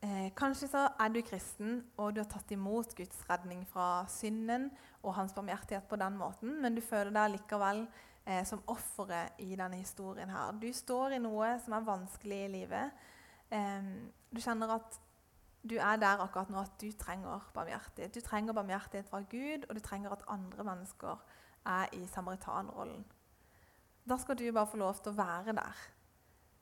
Eh, 0.00 0.28
kanskje 0.38 0.68
så 0.70 0.84
er 0.94 1.10
du 1.10 1.22
kristen 1.26 1.80
og 1.98 2.12
du 2.14 2.20
har 2.22 2.28
tatt 2.30 2.52
imot 2.54 2.92
Guds 2.94 3.24
redning 3.26 3.64
fra 3.66 4.04
synden 4.10 4.68
og 5.02 5.16
hans 5.16 5.34
barmhjertighet 5.34 5.88
på 5.90 5.98
den 5.98 6.18
måten, 6.20 6.52
men 6.62 6.76
du 6.76 6.82
føler 6.84 7.10
deg 7.14 7.32
likevel 7.34 7.82
eh, 8.24 8.44
som 8.46 8.62
offeret 8.70 9.40
i 9.42 9.56
denne 9.58 9.80
historien. 9.80 10.30
her. 10.30 10.52
Du 10.52 10.70
står 10.72 11.16
i 11.16 11.22
noe 11.22 11.56
som 11.64 11.74
er 11.74 11.86
vanskelig 11.86 12.44
i 12.44 12.52
livet. 12.60 12.94
Du 13.50 14.40
kjenner 14.44 14.74
at 14.74 14.98
du 15.68 15.74
er 15.76 15.96
der 16.00 16.20
akkurat 16.22 16.50
nå 16.52 16.60
at 16.60 16.74
du 16.80 16.90
trenger 16.92 17.50
barmhjertighet. 17.54 18.14
Du 18.14 18.20
trenger 18.20 18.52
barmhjertighet 18.52 19.08
fra 19.08 19.20
Gud, 19.20 19.64
og 19.68 19.74
du 19.74 19.80
trenger 19.80 20.12
at 20.14 20.24
andre 20.28 20.64
mennesker 20.64 21.24
er 21.66 21.86
i 21.92 22.06
samaritanrollen. 22.06 23.04
Da 24.08 24.16
skal 24.16 24.38
du 24.38 24.52
bare 24.52 24.66
få 24.66 24.76
lov 24.76 24.94
til 24.94 25.12
å 25.12 25.18
være 25.18 25.52
der. 25.58 25.82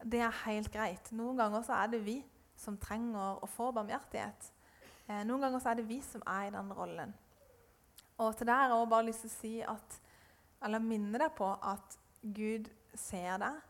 Det 0.04 0.20
er 0.20 0.42
helt 0.46 0.72
greit. 0.72 1.12
Noen 1.12 1.38
ganger 1.38 1.62
så 1.62 1.76
er 1.78 1.92
det 1.92 2.02
vi 2.06 2.16
som 2.56 2.78
trenger 2.80 3.42
å 3.44 3.50
få 3.50 3.70
barmhjertighet. 3.76 4.50
Eh, 5.06 5.22
noen 5.28 5.44
ganger 5.44 5.62
så 5.62 5.70
er 5.70 5.78
det 5.78 5.86
vi 5.88 6.00
som 6.02 6.24
er 6.26 6.48
i 6.48 6.54
den 6.54 6.72
rollen. 6.74 7.14
Og 8.18 8.36
til 8.36 8.48
det 8.48 8.56
har 8.56 8.72
jeg 8.72 8.90
bare 8.90 9.06
lyst 9.06 9.26
til 9.26 9.30
å 9.30 9.36
si 9.36 9.54
at, 9.62 10.00
eller 10.64 10.82
minne 10.82 11.20
deg 11.20 11.34
på 11.36 11.48
at 11.62 11.98
Gud 12.22 12.70
ser 12.96 13.38
deg, 13.42 13.60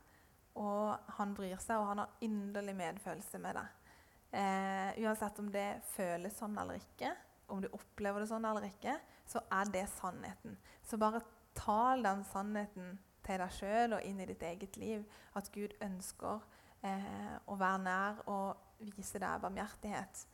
og 0.56 1.12
han 1.18 1.34
bryr 1.36 1.58
seg, 1.62 1.78
og 1.80 1.90
han 1.90 2.02
har 2.04 2.24
inderlig 2.24 2.76
medfølelse 2.78 3.40
med 3.42 3.58
deg. 3.58 3.92
Eh, 4.36 4.98
uansett 5.04 5.38
om 5.40 5.48
det 5.52 5.68
føles 5.94 6.36
sånn 6.36 6.56
eller 6.58 6.80
ikke, 6.80 7.12
om 7.52 7.62
du 7.62 7.68
opplever 7.70 8.22
det 8.22 8.30
sånn 8.30 8.44
eller 8.48 8.66
ikke, 8.68 8.96
så 9.26 9.42
er 9.54 9.70
det 9.72 9.86
sannheten. 9.92 10.56
Så 10.86 10.98
bare 11.00 11.22
tal 11.56 12.02
den 12.04 12.24
sannheten 12.26 12.96
til 13.26 13.42
deg 13.42 13.54
sjøl 13.54 13.96
og 13.96 14.06
inn 14.06 14.20
i 14.22 14.28
ditt 14.28 14.44
eget 14.46 14.78
liv. 14.80 15.04
At 15.38 15.50
Gud 15.54 15.74
ønsker 15.82 16.44
eh, 16.86 17.34
å 17.46 17.58
være 17.58 17.82
nær 17.82 18.22
og 18.30 18.82
vise 18.82 19.20
deg 19.22 19.42
barmhjertighet. 19.42 20.26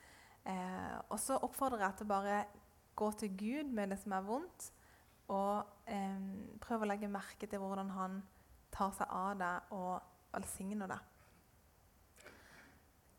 Eh, 0.49 0.97
og 1.09 1.19
så 1.23 1.39
oppfordrer 1.41 1.87
jeg 1.87 2.01
til 2.01 2.11
bare 2.11 2.45
gå 2.99 3.11
til 3.19 3.37
Gud 3.39 3.73
med 3.73 3.95
det 3.95 4.01
som 4.03 4.15
er 4.17 4.25
vondt, 4.27 4.71
og 5.33 5.89
eh, 5.89 6.25
prøve 6.61 6.85
å 6.85 6.91
legge 6.91 7.09
merke 7.09 7.49
til 7.49 7.63
hvordan 7.63 7.93
han 7.95 8.19
tar 8.73 8.93
seg 8.97 9.13
av 9.13 9.37
deg 9.41 9.77
og 9.77 10.12
velsigner 10.33 10.91
deg. 10.91 11.09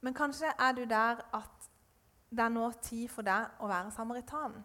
Men 0.04 0.16
kanskje 0.18 0.52
er 0.60 0.76
du 0.76 0.84
der 0.90 1.24
at 1.34 1.70
det 2.34 2.44
er 2.44 2.52
nå 2.52 2.66
tid 2.84 3.08
for 3.14 3.26
deg 3.26 3.62
å 3.62 3.70
være 3.70 3.94
samaritan. 3.94 4.58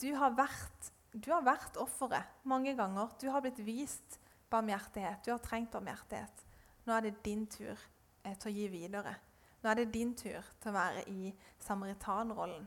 Du 0.00 0.12
har 0.16 0.36
vært 0.36 0.92
du 1.16 1.30
har 1.32 1.44
vært 1.44 1.78
offeret 1.80 2.44
mange 2.44 2.74
ganger. 2.76 3.14
Du 3.20 3.30
har 3.32 3.40
blitt 3.40 3.62
vist 3.64 4.18
barmhjertighet. 4.52 5.22
Du 5.24 5.32
har 5.32 5.40
trengt 5.40 5.72
barmhjertighet. 5.72 6.42
Nå 6.84 6.92
er 6.92 7.06
det 7.06 7.22
din 7.24 7.46
tur 7.48 7.72
eh, 7.72 8.34
til 8.36 8.50
å 8.50 8.54
gi 8.54 8.66
videre. 8.68 9.14
Nå 9.62 9.70
er 9.70 9.80
det 9.80 9.94
din 9.94 10.12
tur 10.18 10.44
til 10.60 10.70
å 10.70 10.76
være 10.76 11.06
i 11.08 11.32
samaritanrollen. 11.64 12.66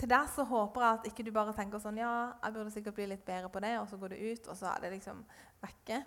Til 0.00 0.10
deg 0.10 0.30
så 0.32 0.46
håper 0.48 0.82
jeg 0.82 0.98
at 0.98 1.08
ikke 1.10 1.26
du 1.26 1.30
bare 1.34 1.54
tenker 1.54 1.82
sånn 1.82 2.00
Ja, 2.00 2.34
jeg 2.42 2.56
burde 2.56 2.72
sikkert 2.74 2.96
bli 2.96 3.06
litt 3.12 3.24
bedre 3.26 3.52
på 3.52 3.62
det, 3.62 3.76
og 3.78 3.86
så 3.90 4.00
går 4.00 4.14
du 4.14 4.24
ut, 4.24 4.48
og 4.48 4.58
så 4.58 4.72
er 4.72 4.82
det 4.82 4.94
liksom 4.96 5.20
vekke. 5.62 6.00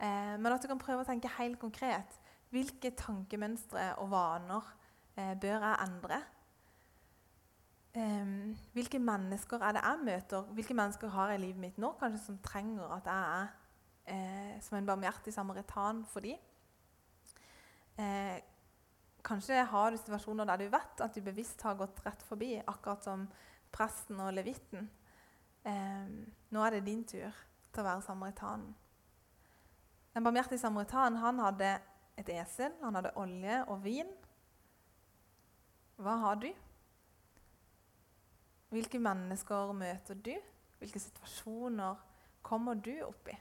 Eh, 0.00 0.34
men 0.40 0.52
at 0.52 0.62
du 0.62 0.68
kan 0.70 0.80
prøve 0.80 1.04
å 1.04 1.08
tenke 1.08 1.30
helt 1.36 1.60
konkret. 1.60 2.18
Hvilke 2.50 2.92
tankemønstre 2.98 3.92
og 4.02 4.10
vaner 4.14 4.68
eh, 5.16 5.34
bør 5.38 5.58
jeg 5.58 5.80
endre? 5.86 6.20
Um, 7.90 8.56
hvilke 8.72 9.00
mennesker 9.02 9.62
er 9.66 9.74
det 9.74 9.80
jeg 9.82 10.02
møter? 10.06 10.50
Hvilke 10.54 10.74
mennesker 10.78 11.10
har 11.10 11.32
jeg 11.32 11.40
i 11.40 11.42
livet 11.42 11.62
mitt 11.64 11.78
nå 11.82 11.88
kanskje 11.98 12.20
som 12.22 12.36
trenger 12.44 12.92
at 12.94 13.08
jeg 13.10 13.40
er 13.40 13.48
eh, 14.14 14.60
som 14.62 14.76
en 14.78 14.86
barmhjertig 14.86 15.34
samaritan 15.34 16.04
for 16.06 16.22
dem? 16.22 16.38
Eh, 17.98 18.38
kanskje 19.26 19.64
har 19.72 19.90
du 19.90 19.98
situasjoner 19.98 20.46
der 20.46 20.62
du 20.62 20.68
vet 20.70 21.02
at 21.02 21.14
du 21.14 21.20
bevisst 21.26 21.62
har 21.66 21.74
gått 21.78 21.98
rett 22.06 22.22
forbi, 22.22 22.52
akkurat 22.62 23.04
som 23.04 23.26
presten 23.74 24.22
og 24.22 24.36
levitten. 24.38 24.86
Eh, 25.66 26.14
nå 26.54 26.62
er 26.64 26.76
det 26.76 26.86
din 26.86 27.02
tur 27.04 27.34
til 27.72 27.82
å 27.82 27.88
være 27.88 28.06
samaritanen. 28.06 28.70
Den 30.14 30.24
barmhjertige 30.24 30.58
samaritanen 30.58 31.18
han 31.22 31.38
hadde 31.38 31.70
et 32.18 32.32
esel, 32.34 32.72
han 32.82 32.98
hadde 32.98 33.14
olje 33.18 33.60
og 33.70 33.84
vin. 33.84 34.10
Hva 36.00 36.16
har 36.24 36.40
du? 36.42 36.48
Hvilke 38.70 38.98
mennesker 39.02 39.72
møter 39.74 40.18
du? 40.18 40.34
Hvilke 40.80 41.02
situasjoner 41.02 42.00
kommer 42.42 42.74
du 42.74 42.94
opp 43.04 43.30
i? 43.30 43.36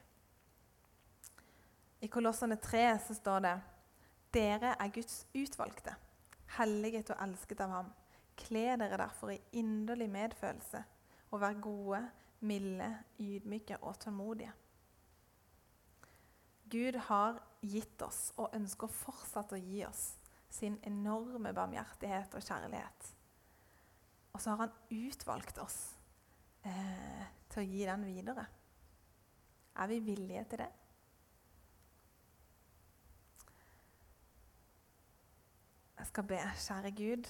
I 2.01 2.07
Kolossene 2.07 2.55
3 2.61 2.85
så 3.07 3.15
står 3.17 3.43
det 3.43 3.55
dere 4.33 4.75
er 4.77 4.93
Guds 4.93 5.23
utvalgte, 5.33 5.95
helliget 6.57 7.09
og 7.11 7.21
elsket 7.25 7.61
av 7.65 7.73
ham. 7.73 7.91
Kle 8.39 8.77
dere 8.79 9.01
derfor 9.01 9.33
i 9.33 9.41
inderlig 9.59 10.07
medfølelse 10.13 10.83
og 11.31 11.41
vær 11.41 11.57
gode, 11.61 12.03
milde, 12.39 12.89
ydmyke 13.19 13.81
og 13.81 13.97
tålmodige. 13.99 14.53
Gud 16.69 16.95
har 17.09 17.39
gitt 17.65 18.01
oss 18.05 18.29
og 18.37 18.53
ønsker 18.55 18.91
fortsatt 18.91 19.53
å 19.55 19.59
gi 19.59 19.83
oss 19.87 20.03
sin 20.49 20.77
enorme 20.87 21.53
barmhjertighet 21.53 22.35
og 22.37 22.45
kjærlighet. 22.45 23.09
Og 24.33 24.41
så 24.41 24.53
har 24.53 24.65
han 24.65 24.75
utvalgt 24.93 25.59
oss 25.61 25.77
eh, 26.65 27.25
til 27.49 27.61
å 27.61 27.67
gi 27.67 27.85
den 27.89 28.05
videre. 28.07 28.45
Er 29.79 29.89
vi 29.91 29.99
villige 30.03 30.43
til 30.51 30.63
det? 30.63 30.69
Jeg 35.99 36.07
skal 36.07 36.27
be, 36.29 36.39
kjære 36.65 36.91
Gud. 36.95 37.29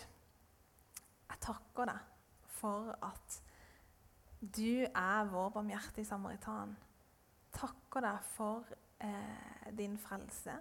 Jeg 1.30 1.42
takker 1.42 1.90
deg 1.90 2.44
for 2.60 2.92
at 3.06 3.40
du 4.40 4.86
er 4.88 5.32
vår 5.32 5.50
barmhjertige 5.56 6.08
samaritan. 6.08 6.76
Takker 7.56 8.06
deg 8.06 8.30
for 8.36 8.70
eh, 9.00 9.70
din 9.78 9.98
frelse. 9.98 10.56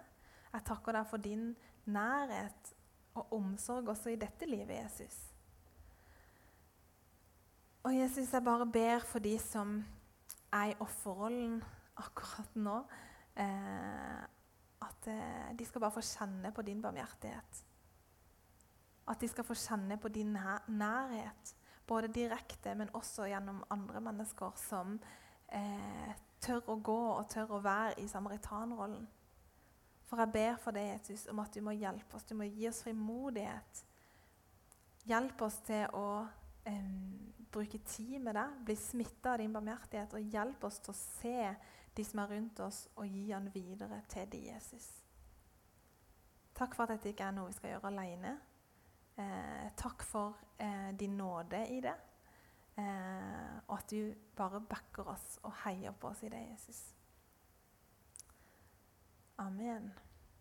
Jeg 0.53 0.65
takker 0.65 0.95
deg 0.97 1.07
for 1.09 1.21
din 1.21 1.51
nærhet 1.89 2.73
og 3.19 3.33
omsorg 3.33 3.89
også 3.89 4.13
i 4.13 4.19
dette 4.19 4.47
livet, 4.49 4.75
Jesus. 4.83 5.17
Og 7.83 7.95
Jesus, 7.95 8.33
jeg 8.33 8.43
bare 8.43 8.67
ber 8.67 8.99
for 9.07 9.23
de 9.23 9.37
som 9.39 9.79
er 10.53 10.71
i 10.71 10.77
offerrollen 10.83 11.61
akkurat 11.99 12.55
nå, 12.59 12.75
eh, 13.39 14.21
at 14.85 15.07
eh, 15.11 15.49
de 15.57 15.65
skal 15.67 15.83
bare 15.83 15.95
få 15.95 16.03
kjenne 16.03 16.51
på 16.55 16.63
din 16.67 16.81
barmhjertighet. 16.81 17.63
At 19.09 19.21
de 19.21 19.29
skal 19.31 19.47
få 19.47 19.57
kjenne 19.57 19.97
på 19.97 20.11
din 20.13 20.35
nærhet, 20.67 21.55
både 21.87 22.11
direkte, 22.13 22.75
men 22.75 22.91
også 22.93 23.25
gjennom 23.31 23.63
andre 23.73 24.01
mennesker 24.01 24.51
som 24.59 24.99
eh, 25.51 26.11
tør 26.41 26.71
å 26.71 26.75
gå 26.83 26.99
og 27.13 27.29
tør 27.31 27.55
å 27.57 27.63
være 27.63 27.99
i 28.01 28.07
samaritanrollen. 28.07 29.07
For 30.09 30.21
jeg 30.23 30.33
ber 30.33 30.55
for 30.57 30.73
deg, 30.73 30.93
Jesus, 30.95 31.27
om 31.29 31.39
at 31.43 31.53
du 31.53 31.61
må 31.61 31.75
hjelpe 31.77 32.17
oss. 32.17 32.25
Du 32.25 32.33
må 32.37 32.47
gi 32.49 32.67
oss 32.69 32.81
frimodighet. 32.83 33.83
Hjelp 35.09 35.41
oss 35.45 35.59
til 35.67 35.85
å 35.93 36.05
eh, 36.65 36.95
bruke 37.51 37.81
tid 37.85 38.17
med 38.23 38.35
deg, 38.37 38.55
bli 38.65 38.75
smitta 38.77 39.35
av 39.35 39.43
din 39.43 39.53
barmhjertighet 39.53 40.15
og 40.17 40.33
hjelp 40.33 40.65
oss 40.65 40.79
til 40.85 40.93
å 40.93 40.97
se 40.97 41.53
de 41.97 42.05
som 42.05 42.21
er 42.23 42.33
rundt 42.33 42.59
oss, 42.63 42.83
og 42.95 43.07
gi 43.09 43.29
han 43.31 43.49
videre 43.53 44.01
til 44.09 44.27
de, 44.31 44.43
Jesus. 44.51 44.87
Takk 46.55 46.75
for 46.75 46.85
at 46.85 46.95
dette 46.95 47.13
ikke 47.13 47.29
er 47.29 47.35
noe 47.35 47.49
vi 47.49 47.57
skal 47.57 47.73
gjøre 47.73 47.91
alene. 47.91 48.35
Eh, 49.19 49.65
takk 49.79 50.03
for 50.07 50.37
eh, 50.57 50.91
din 50.99 51.17
nåde 51.19 51.65
i 51.73 51.81
det. 51.83 51.95
Eh, 52.79 53.55
og 53.67 53.77
at 53.77 53.91
du 53.91 54.13
bare 54.35 54.61
backer 54.61 55.09
oss 55.11 55.39
og 55.43 55.53
heier 55.65 55.91
på 55.91 56.13
oss 56.13 56.23
i 56.23 56.29
det, 56.31 56.39
Jesus. 56.51 56.83
Amen. 59.37 59.91